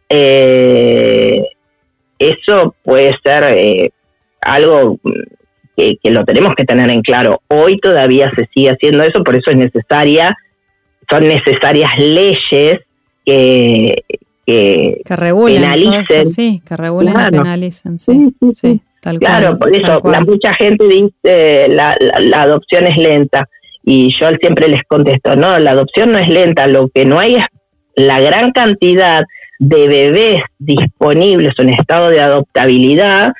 [0.08, 1.44] eh,
[2.18, 3.90] eso puede ser eh,
[4.40, 4.98] algo
[5.78, 7.42] que, lo tenemos que tener en claro.
[7.48, 10.36] Hoy todavía se sigue haciendo eso, por eso es necesaria,
[11.08, 12.80] son necesarias leyes
[13.24, 14.04] que,
[14.46, 16.26] que, penalicen.
[16.26, 18.80] sí, que regulen y penalicen, sí, sí,
[19.20, 23.48] Claro, por eso la, mucha gente dice la, la adopción es lenta
[23.84, 27.36] y yo siempre les contesto, no, la adopción no es lenta, lo que no hay
[27.36, 27.44] es
[27.94, 29.24] la gran cantidad
[29.60, 33.32] de bebés disponibles en estado de adoptabilidad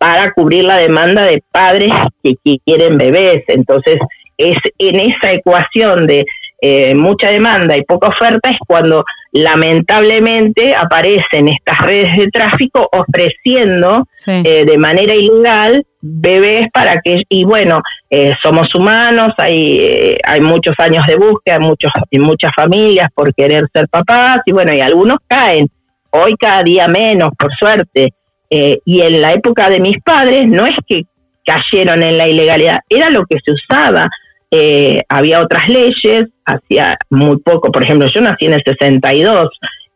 [0.00, 2.34] para cubrir la demanda de padres que
[2.64, 3.44] quieren bebés.
[3.48, 3.98] Entonces,
[4.38, 6.24] es en esa ecuación de
[6.62, 14.06] eh, mucha demanda y poca oferta es cuando lamentablemente aparecen estas redes de tráfico ofreciendo
[14.26, 20.74] eh, de manera ilegal bebés para que y bueno eh, somos humanos hay hay muchos
[20.78, 25.66] años de búsqueda muchos muchas familias por querer ser papás y bueno y algunos caen
[26.10, 28.12] hoy cada día menos por suerte
[28.50, 31.04] y en la época de mis padres no es que
[31.44, 34.10] cayeron en la ilegalidad era lo que se usaba
[34.52, 39.48] eh, había otras leyes, hacía muy poco, por ejemplo, yo nací en el 62,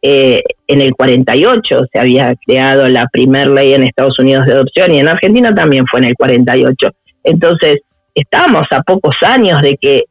[0.02, 4.94] eh, en el 48 se había creado la primera ley en Estados Unidos de adopción
[4.94, 6.88] y en Argentina también fue en el 48.
[7.24, 7.80] Entonces,
[8.14, 10.04] estábamos a pocos años de que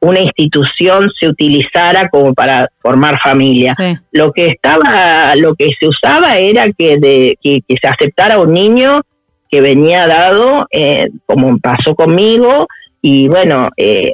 [0.00, 3.74] una institución se utilizara como para formar familia.
[4.12, 9.02] Lo que estaba, lo que se usaba era que, de, que, se aceptara un niño
[9.50, 12.66] que venía dado, eh, como pasó conmigo,
[13.00, 14.12] y bueno, eh,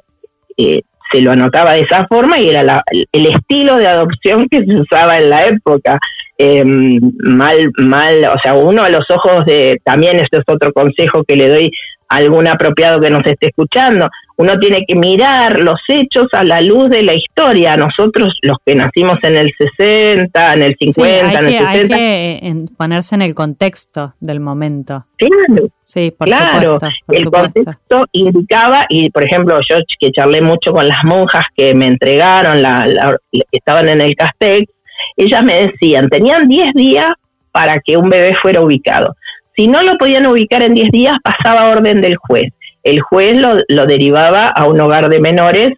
[0.56, 4.80] eh, se lo anotaba de esa forma y era el estilo de adopción que se
[4.80, 5.98] usaba en la época.
[6.36, 11.22] Em, mal, mal, o sea, uno a los ojos de, también esto es otro consejo
[11.22, 11.70] que le doy
[12.08, 16.60] a algún apropiado que nos esté escuchando, uno tiene que mirar los hechos a la
[16.60, 17.76] luz de la historia.
[17.76, 21.68] Nosotros, los que nacimos en el 60, en el 50, en el 60.
[21.70, 25.06] Hay que ponerse en el contexto del momento.
[25.16, 25.68] Claro.
[25.84, 26.78] Sí, por claro.
[27.08, 31.86] el contexto indicaba, y por ejemplo, yo que charlé mucho con las monjas que me
[31.86, 34.72] entregaron, la, que estaban en el Castex,
[35.16, 37.12] ellas me decían, tenían 10 días
[37.52, 39.14] para que un bebé fuera ubicado.
[39.54, 42.48] Si no lo podían ubicar en 10 días, pasaba orden del juez
[42.84, 45.70] el juez lo, derivaba a un hogar de menores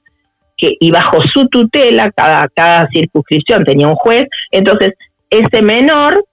[0.57, 4.93] que, y bajo su tutela, cada, circunscripción tenía un juez, entonces
[5.31, 6.25] ese menor,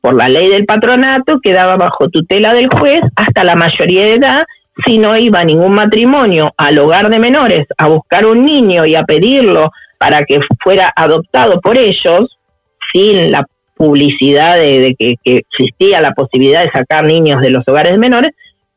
[0.00, 4.44] por la ley del patronato, quedaba bajo tutela del juez hasta la mayoría de edad,
[4.84, 9.04] si no iba ningún matrimonio al hogar de menores a buscar un niño y a
[9.04, 12.38] pedirlo para que fuera adoptado por ellos,
[12.92, 17.96] sin la publicidad de, que, que, existía la posibilidad de sacar niños de los hogares
[17.96, 18.32] menores,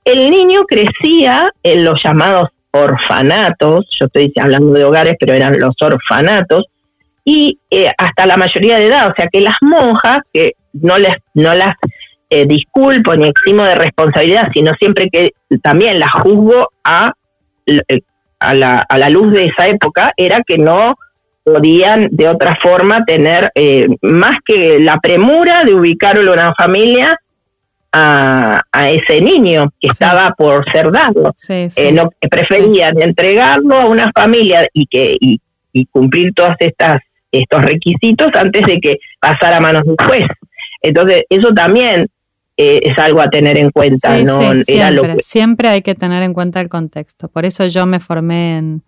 [0.08, 5.76] el niño crecía en los llamados orfanatos, yo estoy hablando de hogares, pero eran los
[5.82, 6.66] orfanatos,
[7.26, 11.18] y eh, hasta la mayoría de edad, o sea que las monjas, que no, les,
[11.34, 11.76] no las
[12.30, 17.12] eh, disculpo ni eximo de responsabilidad, sino siempre que también las juzgo a,
[17.66, 18.00] eh,
[18.40, 20.96] a, la, a la luz de esa época, era que no
[21.44, 23.52] podían de otra forma tener
[24.02, 27.18] más que la premura de ubicarlo en una familia
[27.92, 31.36] a, ese niño que estaba por ser dado.
[31.50, 35.40] Eh, no, preferían entregarlo a una familia y que y,
[35.92, 40.28] cumplir todos estas estos requisitos antes de que pasara a manos de un juez.
[40.82, 42.08] Entonces, eso también
[42.56, 44.18] eh, es algo a tener en cuenta.
[44.24, 44.40] ¿no?
[44.64, 47.28] siempre, siempre hay que tener en cuenta el contexto.
[47.28, 48.84] Por eso yo me formé en,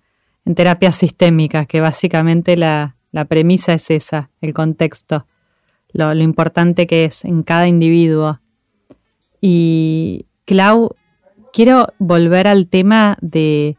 [0.45, 5.27] en terapias sistémicas, que básicamente la, la premisa es esa, el contexto,
[5.91, 8.39] lo, lo importante que es en cada individuo
[9.41, 10.95] y Clau,
[11.53, 13.77] quiero volver al tema de,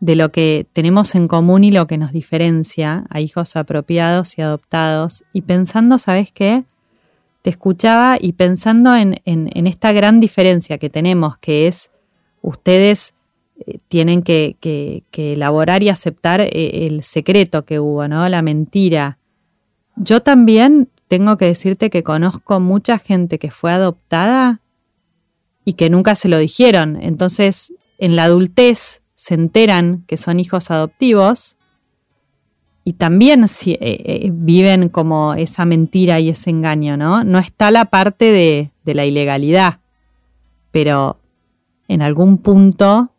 [0.00, 4.42] de lo que tenemos en común y lo que nos diferencia a hijos apropiados y
[4.42, 5.24] adoptados.
[5.32, 6.64] Y pensando, ¿sabes qué?
[7.42, 11.90] Te escuchaba y pensando en, en, esta gran diferencia que tenemos, que es
[12.40, 13.14] ustedes
[13.66, 18.28] eh, tienen que, que, que, elaborar y aceptar eh, el secreto que hubo, ¿no?
[18.28, 19.18] La mentira.
[19.96, 24.61] Yo también tengo que decirte que conozco mucha gente que fue adoptada
[25.64, 26.98] y que nunca se lo dijeron.
[27.00, 31.56] Entonces, en la adultez se enteran que son hijos adoptivos
[32.84, 37.22] y también eh, eh, viven como esa mentira y ese engaño, ¿no?
[37.22, 39.78] No está la parte de, de la ilegalidad,
[40.72, 41.18] pero
[41.86, 43.12] en algún punto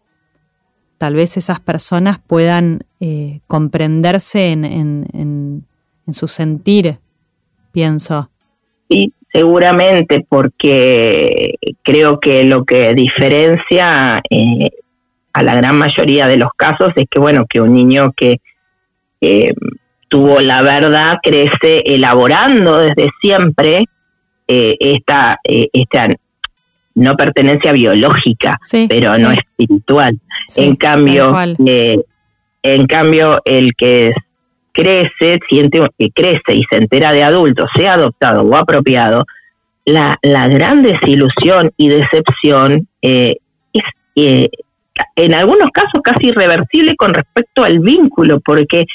[1.03, 5.65] tal vez esas personas puedan eh, comprenderse en, en,
[6.13, 6.99] su sentir,
[7.73, 8.29] pienso.
[8.89, 14.69] Sí, seguramente, porque creo que lo que diferencia eh,
[15.33, 18.41] a la gran mayoría de los casos es que, bueno, que un niño que
[19.21, 19.53] eh,
[20.07, 23.85] tuvo la verdad crece elaborando desde siempre
[24.47, 26.09] eh, esta, esta
[26.93, 30.19] no pertenencia biológica, pero no espiritual.
[30.55, 31.35] en cambio,
[32.61, 34.13] en cambio, el que
[34.73, 39.25] crece, siente que crece y se entera de adulto, sea adoptado o apropiado,
[39.85, 43.33] la, la gran desilusión y decepción es
[45.15, 48.85] en algunos casos casi irreversible con respecto al vínculo, porque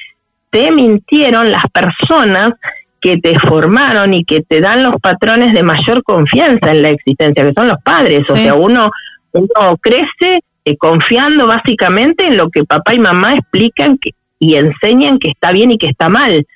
[0.51, 2.53] te mintieron las personas
[3.01, 7.45] que te formaron y que te dan los patrones de mayor confianza en la existencia,
[7.45, 8.29] que son los padres.
[8.31, 8.91] O sea, uno,
[9.33, 15.19] uno crece eh, confiando básicamente en lo que papá y mamá explican que, y enseñan
[15.19, 16.47] que está bien y que está mal.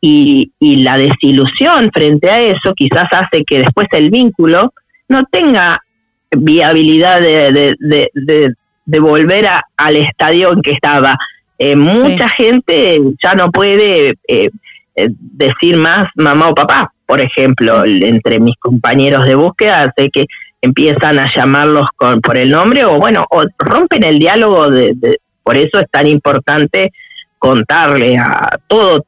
[0.00, 4.72] Y, y la desilusión frente a eso quizás hace que después el vínculo
[5.08, 5.82] no tenga
[6.30, 11.16] viabilidad de, de, de, de volver a, al estadio en que estaba.
[11.58, 14.50] Eh, mucha gente ya no puede eh,
[14.94, 20.26] eh, decir más mamá o papá, por ejemplo, entre mis compañeros de búsqueda, sé que
[20.62, 25.56] empiezan a llamarlos con, por el nombre o bueno, o rompen el diálogo, de, por
[25.56, 26.92] eso es tan importante
[27.38, 29.04] contarle a todo,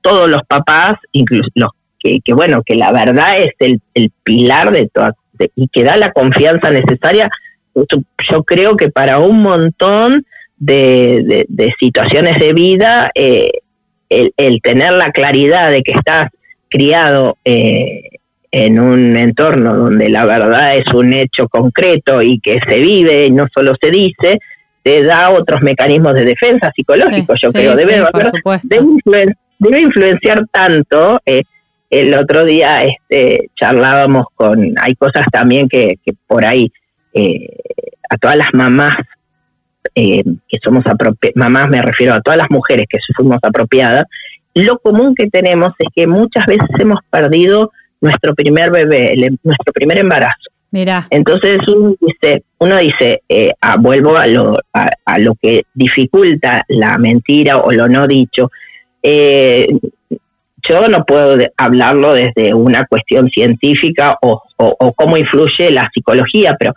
[0.00, 4.70] todos los papás, incluso los que, que bueno, que la verdad es el, el pilar
[4.70, 5.14] de todas
[5.54, 7.28] y que da la confianza necesaria,
[8.30, 10.24] yo creo que para un montón
[10.56, 11.46] de,
[11.78, 13.50] situaciones de vida, eh,
[14.08, 16.30] el, tener la claridad de que estás
[16.68, 18.02] criado eh,
[18.50, 23.30] en un entorno donde la verdad es un hecho concreto y que se vive y
[23.30, 24.38] no solo se dice,
[24.86, 27.74] te da otros mecanismos de defensa psicológicos, yo creo.
[27.74, 28.04] Debe,
[29.58, 31.20] debe, influenciar tanto.
[31.26, 31.42] Eh,
[31.90, 36.70] el otro día este, charlábamos con, hay cosas también que, que por ahí
[38.10, 38.96] a todas las mamás
[39.96, 40.84] eh, que somos
[41.34, 44.04] mamás, me refiero a todas las mujeres que fuimos apropiadas,
[44.54, 49.72] lo común que tenemos es que muchas veces hemos perdido nuestro primer bebé, em, nuestro
[49.72, 50.50] primer embarazo.
[51.10, 56.98] Entonces uno dice, uno dice eh, ah, vuelvo a lo, a, lo que dificulta la
[56.98, 58.50] mentira o lo no dicho.
[59.02, 59.68] Eh,
[60.68, 66.74] yo no puedo hablarlo desde una cuestión científica o cómo influye la psicología, pero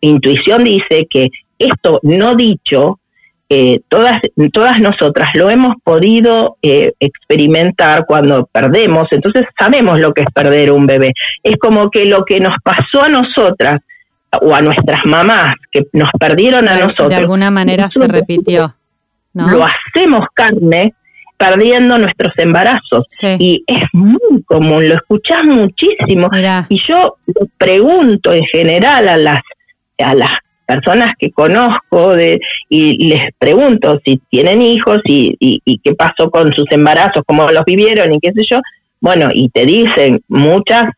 [0.00, 3.00] intuición dice que esto no dicho,
[3.54, 4.18] eh, todas,
[4.50, 10.72] todas nosotras lo hemos podido eh, experimentar cuando perdemos, entonces sabemos lo que es perder
[10.72, 11.12] un bebé.
[11.42, 13.76] Es como que lo que nos pasó a nosotras
[14.40, 17.10] o a nuestras mamás, que nos perdieron a nosotros.
[17.10, 18.74] De alguna manera se repitió.
[19.34, 20.94] Lo hacemos carne
[21.36, 23.04] perdiendo nuestros embarazos.
[23.38, 26.30] Y es muy común, lo escuchás muchísimo.
[26.70, 27.18] Y yo
[27.58, 29.42] pregunto en general a las,
[29.98, 30.38] a las
[30.74, 36.52] personas que conozco de, y les pregunto si tienen hijos y, y, qué pasó con
[36.52, 38.60] sus embarazos, cómo los vivieron y qué sé yo.
[39.00, 40.90] Bueno, y te dicen muchas,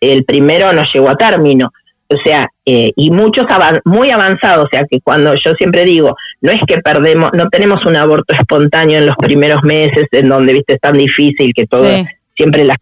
[0.00, 1.72] el primero no llegó a término.
[2.08, 3.46] O sea, eh, y muchos
[3.84, 7.84] muy avanzados, o sea que cuando yo siempre digo, no es que perdemos, no tenemos
[7.84, 11.88] un aborto espontáneo en los primeros meses, en donde viste es tan difícil que todo,
[12.36, 12.76] siempre la,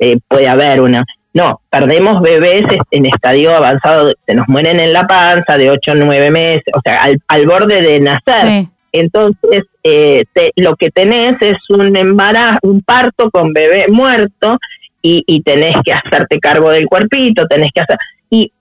[0.00, 1.04] eh, puede haber una,
[1.34, 5.94] no, perdemos bebés en estadio avanzado, se nos mueren en la panza de 8 o
[5.96, 8.66] 9 meses, o sea, al, borde de nacer.
[8.92, 10.22] Entonces, eh,
[10.54, 14.58] lo que tenés es un embarazo, un parto con bebé muerto
[15.02, 17.98] y, y, tenés que hacerte cargo del cuerpito, tenés que hacer...
[18.30, 18.52] Y,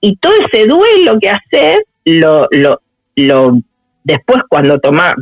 [0.00, 2.80] y todo ese duelo que haces, lo, lo,
[3.14, 3.58] lo
[4.04, 5.14] después cuando toma,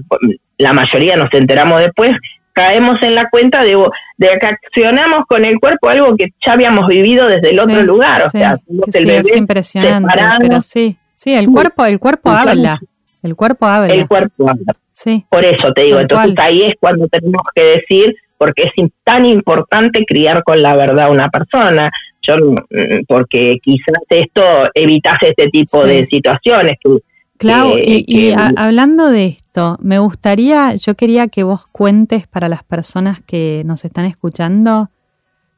[0.59, 2.17] la mayoría nos enteramos después,
[2.53, 3.77] caemos en la cuenta de,
[4.17, 8.23] de que accionamos con el cuerpo algo que ya habíamos vivido desde el otro lugar.
[8.23, 8.57] o sea,
[8.95, 12.81] el es impresionante, pero sí, sí, el cuerpo, el cuerpo habla.
[13.23, 13.93] El cuerpo habla.
[13.93, 14.75] El cuerpo habla.
[14.93, 15.25] Sí.
[15.29, 18.71] Por eso te digo, entonces ahí es cuando tenemos que decir, porque es
[19.05, 21.91] tan importante criar con la verdad a una persona.
[22.23, 24.43] Yo, mm, porque quizás esto
[24.75, 26.99] evitase este tipo de situaciones que
[27.41, 33.23] Clau, y, hablando de esto, me gustaría, yo quería que vos cuentes para las personas
[33.23, 34.91] que nos están escuchando,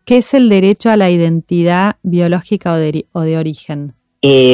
[0.05, 3.95] ¿qué es el derecho a la identidad biológica o de, origen?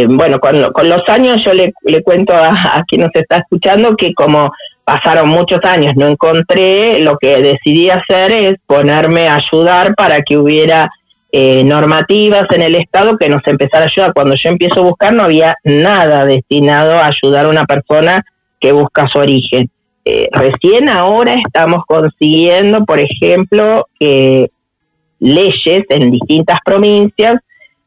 [0.09, 4.51] bueno, con, los años yo le, cuento a, a, quien nos está escuchando que como
[4.85, 10.39] pasaron muchos años, no encontré, lo que decidí hacer es ponerme a ayudar para que
[10.39, 10.91] hubiera
[11.31, 14.15] eh, normativas en el Estado que nos empezara a ayudar.
[14.15, 18.25] Cuando yo empiezo a buscar no había nada destinado a ayudar a una persona
[18.59, 19.69] que busca su origen.
[20.07, 27.37] Eh, recién ahora estamos consiguiendo, por ejemplo, leyes en distintas provincias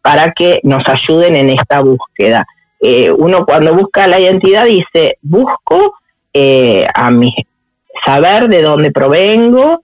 [0.04, 2.46] para que nos ayuden en esta búsqueda.
[2.80, 5.96] Eh, uno cuando busca la identidad dice, busco
[6.94, 7.34] a mi,
[8.06, 9.82] saber de dónde provengo,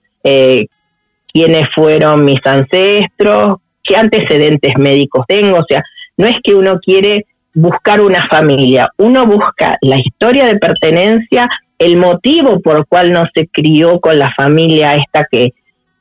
[1.38, 5.84] quiénes fueron mis ancestros, qué antecedentes médicos tengo, o sea,
[6.18, 11.96] no es que uno quiere buscar una familia, uno busca la historia de pertenencia, el
[11.98, 15.54] motivo por cual no se crió con la familia esta que,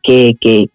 [0.02, 0.70] que, que,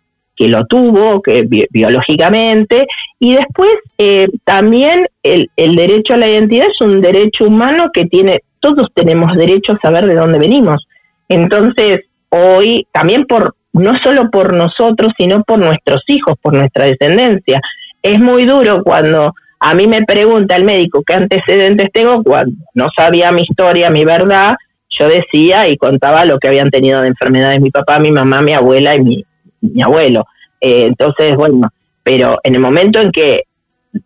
[0.47, 2.87] lo tuvo que biológicamente.
[3.19, 8.05] Y después eh, también el, el derecho a la identidad es un derecho humano que
[8.05, 10.87] tiene todos tenemos derecho a saber de dónde venimos.
[11.29, 17.61] Entonces hoy también por no solo por nosotros sino por nuestros hijos por nuestra descendencia
[18.01, 22.89] es muy duro cuando a mí me pregunta el médico qué antecedentes tengo cuando no
[22.95, 24.55] sabía mi historia, mi verdad,
[24.89, 28.53] yo decía y contaba lo que habían tenido de enfermedades mi papá, mi mamá, mi
[28.53, 29.25] abuela y mi,
[29.61, 30.25] mi abuelo.
[30.59, 31.69] Eh, entonces, bueno,
[32.01, 33.43] pero en el momento en que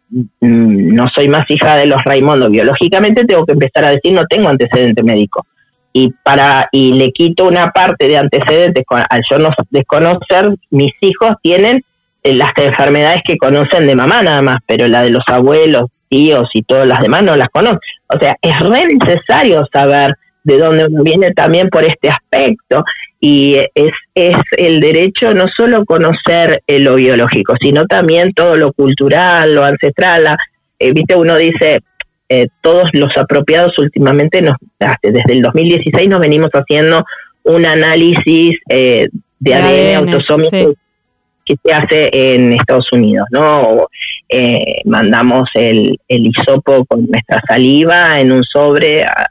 [0.09, 4.26] mm, no soy más hija de los Raimundo biológicamente, tengo que empezar a decir no
[4.26, 5.45] tengo antecedente médico.
[5.97, 11.35] Y para y le quito una parte de antecedentes al yo no desconocer, mis hijos
[11.41, 11.85] tienen
[12.21, 16.49] eh, las enfermedades que conocen de mamá nada más, pero la de los abuelos, tíos
[16.53, 17.79] y todas las demás no las conocen.
[18.13, 22.83] O sea, es re necesario saber de dónde viene también por este aspecto
[23.21, 28.73] y es, es el derecho no solo conocer eh, lo biológico, sino también todo lo
[28.73, 30.35] cultural, lo ancestral.
[30.77, 31.79] Eh, Viste, uno dice,
[32.61, 34.55] todos los apropiados últimamente, nos,
[35.03, 37.05] desde el 2016 nos venimos haciendo
[37.43, 39.09] un análisis de
[39.53, 40.76] ADN, autosómico
[41.45, 43.88] que se hace en Estados Unidos, ¿no?
[44.28, 49.28] Eh, mandamos el, el hisopo con nuestra saliva en un sobre a,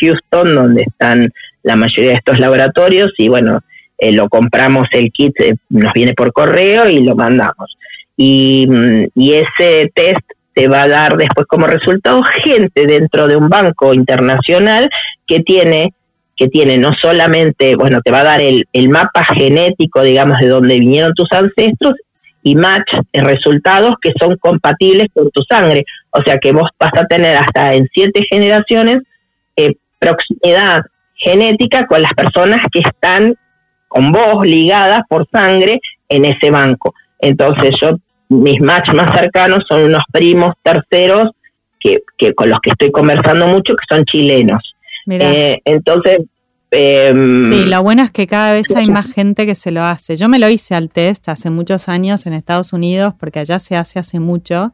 [0.00, 1.28] Houston, donde están
[1.62, 3.60] la mayoría de estos laboratorios, y bueno,
[3.98, 7.76] eh, lo compramos el kit, eh, nos viene por correo y lo mandamos.
[8.16, 10.22] Y, mm, y ese test
[10.54, 14.90] te va a dar después como resultado gente dentro de un banco internacional
[15.26, 15.94] que tiene
[16.36, 20.48] que tiene no solamente, bueno, te va a dar el, el mapa genético, digamos, de
[20.48, 21.96] dónde vinieron tus ancestros
[22.42, 25.84] y match resultados que son compatibles con tu sangre.
[26.10, 29.00] O sea que vos vas a tener hasta en siete generaciones
[29.56, 30.82] eh, proximidad
[31.14, 33.34] genética con las personas que están
[33.88, 36.94] con vos ligadas por sangre en ese banco.
[37.18, 37.98] Entonces yo,
[38.30, 41.30] mis match más cercanos son unos primos terceros
[41.78, 44.74] que, que con los que estoy conversando mucho, que son chilenos.
[45.08, 46.18] Eh, entonces...
[46.70, 50.16] Em, sí, lo bueno es que cada vez hay más gente que se lo hace.
[50.16, 53.74] Yo me lo hice al test hace muchos años en Estados Unidos, porque allá se
[53.76, 54.72] hace hace mucho,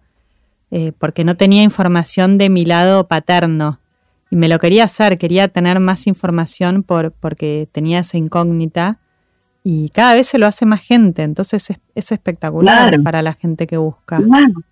[0.71, 3.81] eh, porque no tenía información de mi lado paterno.
[4.31, 8.99] Y me lo quería hacer, quería tener más información por, porque tenía esa incógnita.
[9.69, 13.77] Y cada vez se lo hace más gente, entonces es, espectacular para la gente que
[13.77, 14.21] busca.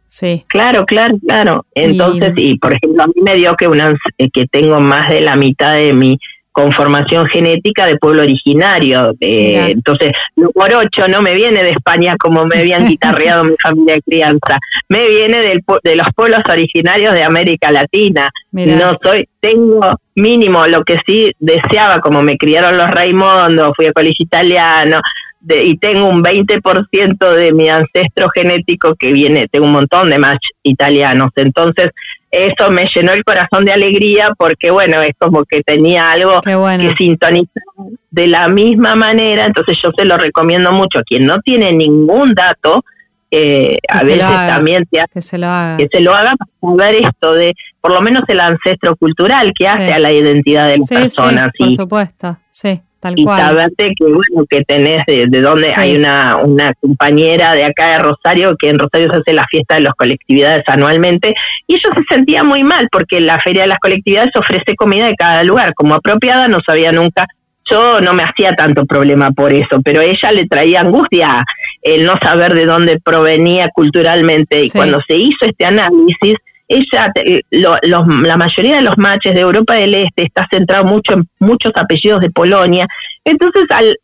[0.07, 0.45] Sí.
[0.47, 1.67] Claro, claro, claro.
[1.75, 5.21] Entonces, y, por ejemplo, a mí me dio que, una, eh, que tengo más de
[5.21, 6.21] la mitad de mi
[6.55, 9.13] conformación genética de pueblo originario.
[9.21, 10.13] Eh, entonces,
[10.55, 14.59] por ocho no me viene de España como me habían guitarreado mi familia de crianza,
[14.89, 18.31] me viene del, de los pueblos originarios de América Latina.
[18.53, 23.93] No soy, tengo mínimo lo que sí deseaba, como me criaron los Raimundo, fui a
[23.93, 25.01] colegio italiano,
[25.49, 30.47] y tengo un 20% de mi ancestro genético que viene, tengo un montón de match
[30.63, 31.33] italianos.
[31.37, 31.91] Entonces,
[32.35, 36.95] eso me llenó el corazón de alegría porque, bueno, es como que tenía algo que
[36.97, 37.63] sintonizar
[38.11, 39.47] de la misma manera.
[39.47, 42.85] Entonces, yo se lo recomiendo mucho a quien no tiene ningún dato.
[43.31, 45.77] Eh, a veces también te que se lo haga.
[45.77, 49.67] que se lo haga para ver esto de por lo menos el ancestro cultural que
[49.67, 51.51] hace a la identidad de las personas.
[51.59, 52.81] Sí, por supuesto, sí
[53.15, 57.93] y saberte que bueno que tenés de, de dónde hay una, una compañera de acá
[57.93, 61.35] de Rosario que en Rosario se hace la fiesta de las colectividades anualmente
[61.67, 65.15] y ella se sentía muy mal porque la feria de las colectividades ofrece comida de
[65.15, 65.75] cada lugar.
[65.75, 67.27] Como apropiada no sabía nunca.
[67.67, 71.45] Yo no me hacía tanto problema por eso, pero ella le traía angustia
[71.81, 74.65] el no saber de dónde provenía culturalmente.
[74.65, 76.37] Y cuando se hizo este análisis,
[76.75, 77.13] ella,
[77.51, 82.21] la mayoría de los matches de Europa del Este está centrado mucho en muchos apellidos
[82.21, 82.87] de Polonia.
[83.25, 83.97] Entonces, al,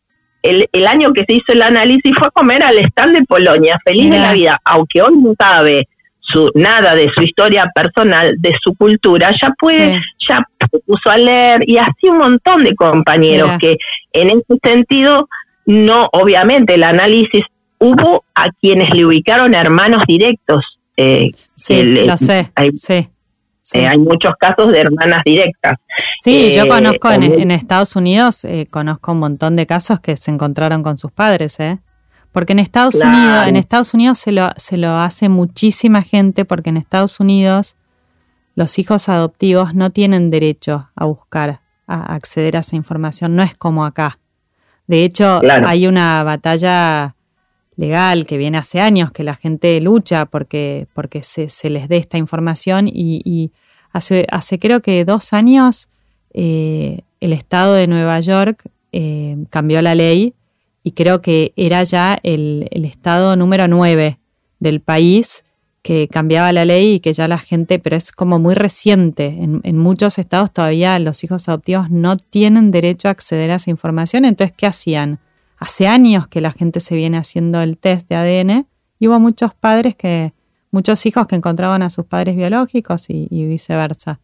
[0.42, 3.78] el, el año que se hizo el análisis fue a comer al stand de Polonia,
[3.84, 5.88] feliz de la vida, aunque hoy no sabe
[6.20, 11.18] su, nada de su historia personal, de su cultura, ya puede, ya se puso a
[11.18, 13.76] leer y así un montón de compañeros que
[14.12, 15.28] en ese sentido,
[15.66, 17.44] no, obviamente el análisis
[17.78, 23.08] hubo a quienes le ubicaron hermanos directos eh, sí, lo sé, sí.
[23.72, 25.76] Eh, hay muchos casos de hermanas directas.
[26.22, 30.98] Sí, yo conozco en, Estados Unidos, conozco un montón de casos que se encontraron con
[30.98, 31.78] sus padres, ¿eh?
[32.32, 36.70] Porque en Estados Unidos, en Estados Unidos se lo, se lo hace muchísima gente, porque
[36.70, 37.76] en Estados Unidos
[38.54, 43.34] los hijos adoptivos no tienen derecho a buscar, a acceder a esa información.
[43.34, 44.18] No es como acá.
[44.86, 47.14] De hecho, hay una batalla
[47.80, 51.96] legal que viene hace años que la gente lucha porque, porque se, se les dé
[51.96, 53.52] esta información y,
[53.90, 55.88] hace, hace creo que dos años
[56.34, 58.62] eh, el estado de Nueva York
[58.92, 60.34] eh, cambió la ley
[60.84, 64.18] y creo que era ya el, el estado número nueve
[64.58, 65.44] del país
[65.82, 69.38] que cambiaba la ley y que ya la gente, pero es como muy reciente.
[69.40, 73.70] En, en, muchos estados todavía los hijos adoptivos no tienen derecho a acceder a esa
[73.70, 74.26] información.
[74.26, 75.18] Entonces, ¿qué hacían?
[75.60, 78.66] Hace años que la gente se viene haciendo el test de ADN
[78.98, 80.32] y hubo muchos padres que,
[80.70, 84.20] muchos hijos que encontraban a sus padres biológicos y, viceversa.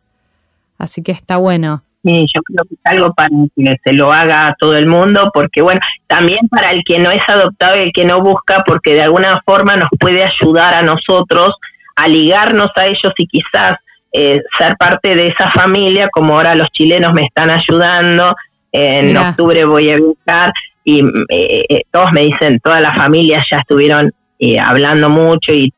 [0.79, 1.83] Así que está bueno.
[2.03, 5.31] Sí, yo creo que es algo para que se lo haga a todo el mundo,
[5.35, 8.95] porque bueno, también para el que no es adoptado y el que no busca, porque
[8.95, 11.53] de alguna forma nos puede ayudar a nosotros
[11.97, 13.77] a ligarnos a ellos y quizás
[14.13, 18.35] eh, ser parte de esa familia, como ahora los chilenos me están ayudando,
[18.77, 20.53] en octubre voy a buscar
[20.85, 25.73] y eh, eh, todos me dicen, toda la familia ya estuvieron eh, hablando mucho y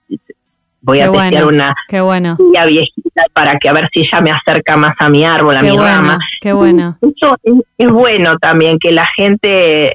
[0.82, 2.36] voy a testear una qué bueno.
[2.38, 5.76] viejita para que a ver si ella me acerca más a mi árbol, a mi
[5.76, 6.18] rama.
[6.40, 6.99] Qué bueno.
[7.01, 7.36] Eso
[7.78, 9.94] es, bueno también que la gente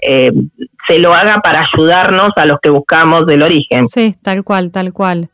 [0.88, 3.88] se lo haga para ayudarnos a los que buscamos del origen.
[3.88, 5.30] Sí, tal cual, tal cual.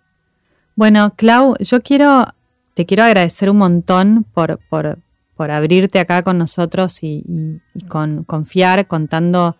[0.75, 2.25] Bueno, Clau, yo quiero,
[2.73, 4.99] te quiero agradecer un montón por, por,
[5.39, 7.23] por abrirte acá con nosotros y,
[7.87, 9.55] con confiar contando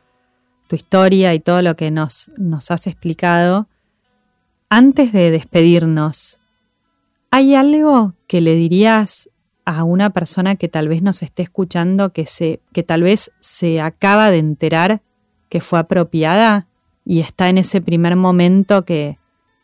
[0.67, 3.69] tu historia y todo lo que nos, nos has explicado.
[4.69, 6.41] Antes de despedirnos,
[7.31, 9.29] ¿hay algo que le dirías
[9.63, 13.79] a una persona que tal vez nos esté escuchando, que, se, que tal vez se
[13.79, 15.01] acaba de enterar
[15.47, 16.67] que fue apropiada
[17.05, 19.17] y está en ese primer momento que,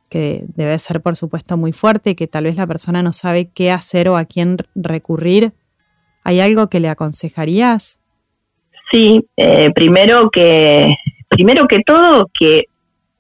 [0.08, 3.50] que debe ser por supuesto muy fuerte y que tal vez la persona no sabe
[3.50, 5.52] qué hacer o a quién recurrir?
[6.26, 8.00] ¿Hay algo que le aconsejarías?
[8.92, 10.96] Sí, eh, primero que
[11.30, 12.66] primero que todo que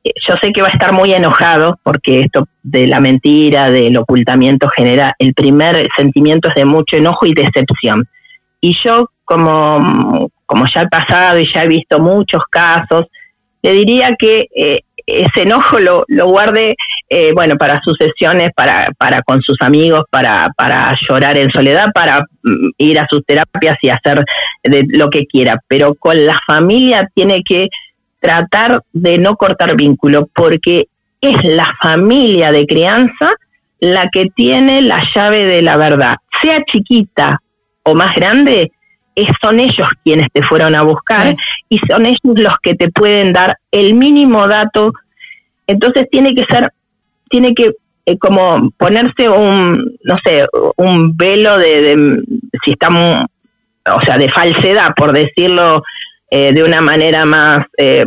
[0.03, 3.95] eh, yo sé que va a estar muy enojado porque esto de la mentira, del
[3.97, 8.07] ocultamiento genera, el primer sentimiento es de mucho enojo y decepción.
[8.59, 13.05] Y yo, como, como ya he pasado y ya he visto muchos casos,
[13.61, 16.75] le diría que eh, ese enojo lo, lo guarde,
[17.09, 21.87] eh, bueno, para sus sesiones, para, para con sus amigos, para, para llorar en soledad,
[21.93, 24.23] para mm, ir a sus terapias y hacer
[24.63, 25.61] de lo que quiera.
[25.67, 27.67] Pero con la familia tiene que
[28.19, 30.87] tratar de no cortar vínculo, porque
[31.21, 33.33] es la familia de crianza
[33.79, 36.15] la que tiene la llave de la verdad.
[36.41, 37.41] Sea chiquita
[37.83, 38.71] o más grande,
[39.41, 41.35] son ellos quienes te fueron a buscar
[41.69, 44.93] y son ellos los que te pueden dar el mínimo dato.
[45.67, 46.71] Entonces tiene que ser,
[47.29, 47.71] tiene que
[48.05, 50.45] eh, como ponerse un, no sé,
[50.77, 52.21] un velo de,
[52.63, 55.81] si está, o sea, de falsedad, por decirlo
[56.29, 58.05] eh, de una manera más eh,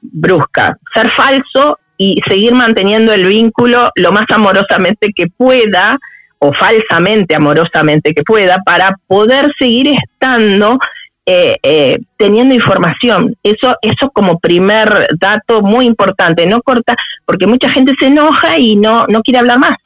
[0.00, 0.76] brusca.
[0.92, 5.98] Ser falso y seguir manteniendo el vínculo lo más amorosamente que pueda
[6.38, 10.78] o falsamente amorosamente que pueda para poder seguir estando
[11.26, 13.34] eh, eh, teniendo información.
[13.42, 18.76] Eso, eso como primer dato muy importante, no corta, porque mucha gente se enoja y
[18.76, 19.76] no, no quiere hablar más.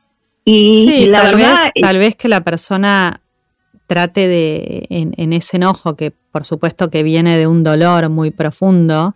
[0.45, 3.21] Y, la tal verdad, vez, tal vez que la persona
[3.87, 8.31] trate de, en, en, ese enojo, que por supuesto que viene de un dolor muy
[8.31, 9.15] profundo,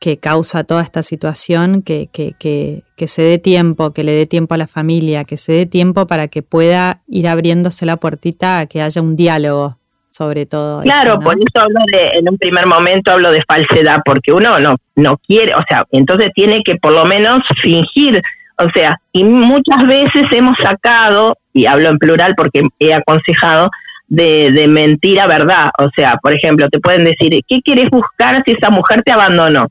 [0.00, 4.26] que causa toda esta situación, que, que, que, que, se dé tiempo, que le dé
[4.26, 8.60] tiempo a la familia, que se dé tiempo para que pueda ir abriéndose la puertita
[8.60, 9.76] a que haya un diálogo
[10.08, 10.82] sobre todo.
[10.82, 14.76] Claro, por eso hablo de, en un primer momento hablo de falsedad, porque uno no,
[14.96, 18.20] no quiere, o sea, entonces tiene que por lo menos fingir,
[18.58, 23.70] o sea, y muchas veces hemos sacado, y hablo en plural porque he aconsejado,
[24.08, 28.52] de, de mentira verdad, o sea, por ejemplo, te pueden decir, ¿qué quieres buscar si
[28.52, 29.68] esa mujer te abandonó?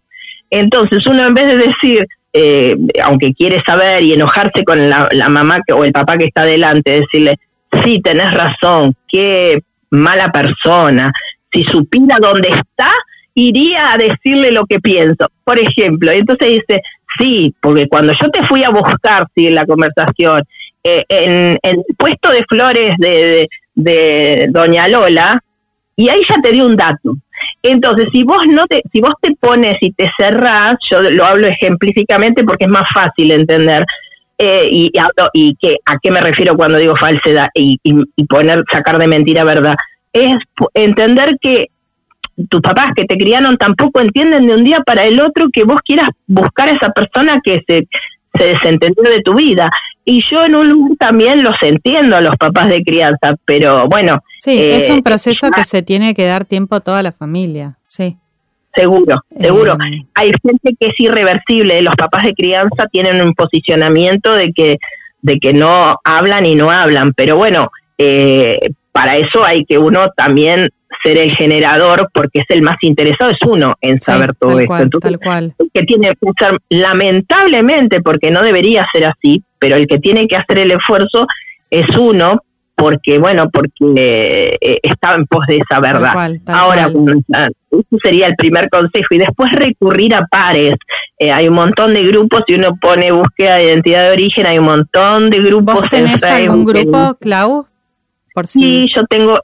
[0.50, 5.60] Entonces uno en vez de decir, eh, aunque quiere saber y enojarse con la, mamá
[5.74, 7.40] o el papá que está delante, decirle,
[7.84, 11.12] sí, tenés razón, qué mala persona,
[11.52, 12.92] si supiera dónde está,
[13.34, 15.30] iría a decirle lo que pienso.
[15.44, 16.82] Por ejemplo, entonces dice,
[17.18, 20.44] sí, porque cuando yo te fui a buscar, en la conversación,
[20.84, 25.42] eh, en, el puesto de flores de, de Doña Lola,
[25.96, 27.18] y ahí ya te di un dato.
[27.62, 31.48] Entonces, si vos no te, si vos te pones y te cerrás, yo lo hablo
[31.48, 33.86] ejemplíficamente porque es más fácil entender,
[34.38, 34.92] eh, y,
[35.34, 39.44] y que, a qué me refiero cuando digo falsedad y, y, poner, sacar de mentira
[39.44, 39.76] verdad,
[40.14, 40.38] es
[40.74, 41.68] entender que
[42.48, 45.82] tus papás que te criaron tampoco entienden de un día para el otro que vos
[45.84, 47.90] quieras buscar a esa persona que se,
[48.34, 49.70] se desentendió de tu vida.
[50.06, 54.24] Y yo en un lugar también los entiendo a los papás de crianza, pero bueno.
[54.38, 57.78] Sí, es un eh, proceso que se tiene que dar tiempo a toda la familia,
[57.88, 58.18] sí.
[58.74, 59.74] Seguro, seguro.
[59.74, 64.78] Eh, Hay gente que es irreversible, los papás de crianza tienen un posicionamiento de que,
[65.22, 68.60] de que no hablan y no hablan, pero bueno, eh,
[68.92, 70.70] para eso hay que uno también
[71.04, 75.00] ser el generador, porque es el más interesado, es uno en saber todo esto.
[75.00, 75.54] tal cual.
[75.74, 80.36] que tiene que ser, lamentablemente, porque no debería ser así, pero el que tiene que
[80.36, 81.28] hacer el esfuerzo
[81.70, 82.42] es uno,
[82.76, 86.14] porque, bueno, porque eh, está en pos de esa verdad.
[86.48, 89.08] Ahora, ese sería el primer consejo.
[89.12, 90.76] Y después recurrir a pares.
[91.18, 94.60] Eh, hay un montón de grupos, si uno pone búsqueda de identidad de origen, hay
[94.60, 95.76] un montón de grupos.
[95.76, 97.68] ¿Vos tenés algún grupo, Clau?
[98.40, 99.42] Por Sí, yo tengo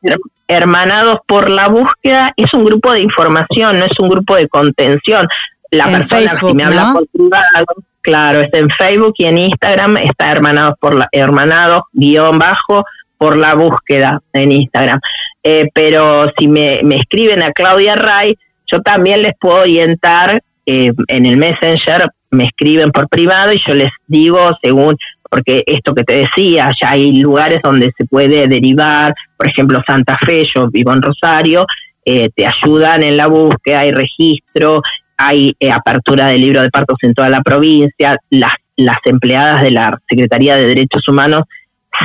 [0.47, 2.31] Hermanados por la Búsqueda.
[2.37, 5.27] Es un grupo de información, no es un grupo de contención.
[5.69, 7.65] La persona que me habla por privado,
[7.99, 12.85] claro, está en Facebook y en Instagram, está Hermanados por la, Hermanados, guion bajo,
[13.17, 15.01] por la búsqueda en Instagram.
[15.43, 21.25] Eh, pero si me, escriben a Claudia Ray, yo también les puedo orientar eh, en
[21.25, 24.95] el Messenger, me escriben por privado y yo les digo según,
[25.35, 30.17] porque esto que te decía, ya hay lugares donde se puede derivar, por ejemplo Santa
[30.17, 31.65] Fe, yo vivo en Rosario,
[32.05, 34.81] eh, te ayudan en la búsqueda, hay registro,
[35.17, 39.99] hay apertura de libro de partos en toda la provincia, las, las empleadas de la
[40.07, 41.43] Secretaría de Derechos Humanos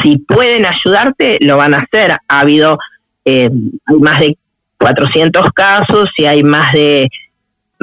[0.02, 2.16] si pueden ayudarte, lo van a hacer.
[2.28, 2.78] Ha habido
[3.24, 3.50] eh,
[4.00, 4.36] más de
[4.78, 7.08] 400 casos y hay más de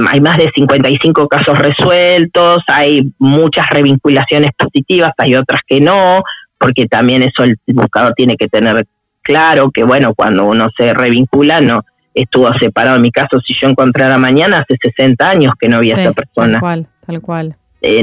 [0.09, 6.21] hay más de 55 casos resueltos, hay muchas revinculaciones positivas, hay otras que no,
[6.59, 8.85] porque también eso el buscador tiene que tener
[9.21, 11.83] claro que bueno, cuando uno se revincula no
[12.13, 12.95] estuvo separado.
[12.95, 16.53] En mi caso, si yo encontrara mañana, hace 60 años que no había esa persona.
[16.53, 17.55] Tal cual, tal cual.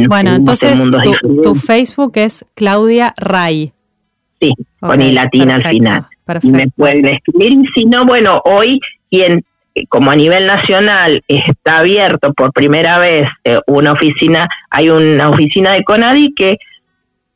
[0.09, 0.81] bueno, entonces
[1.21, 3.73] tu, tu, Facebook es Claudia Ray
[4.81, 6.07] con I latina al final.
[6.43, 8.81] Y me pueden escribir, si no, bueno, hoy
[9.11, 9.45] quien
[9.89, 15.73] como a nivel nacional está abierto por primera vez eh, una oficina, hay una oficina
[15.73, 16.59] de CONADI que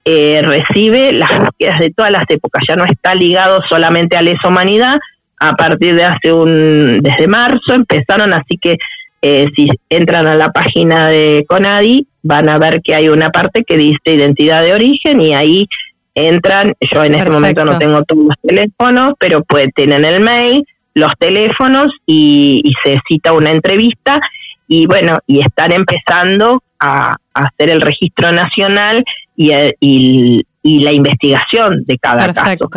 [0.05, 4.49] eh, recibe las búsquedas de todas las épocas, ya no está ligado solamente a lesa
[4.49, 4.99] humanidad,
[5.41, 8.77] a partir de hace un, desde marzo empezaron, así que
[9.21, 13.65] eh, si entran a la página de CONADI van a ver que hay una parte
[13.65, 15.69] que dice identidad de origen y ahí
[16.15, 20.65] entran, yo en este momento no tengo todos los teléfonos, pero pueden tener el mail,
[20.99, 24.21] los teléfonos y, se cita una entrevista
[24.67, 29.05] y bueno, y están empezando a, hacer el registro nacional
[29.37, 30.45] y, y,
[30.81, 32.69] la investigación de cada Perfecto.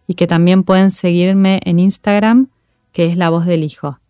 [0.09, 2.49] y que también pueden seguirme en Instagram
[2.93, 4.01] que es La Voz del Hijo.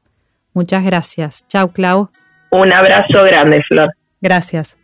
[0.55, 1.45] Muchas gracias.
[1.49, 2.11] Chao, Clau.
[2.51, 3.95] Un abrazo grande, Flor.
[4.21, 4.79] Gracias.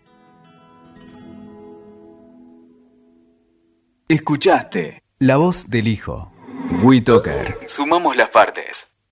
[4.08, 6.30] Escuchaste la voz del hijo.
[6.82, 7.60] WeToker.
[7.66, 8.93] Sumamos las partes.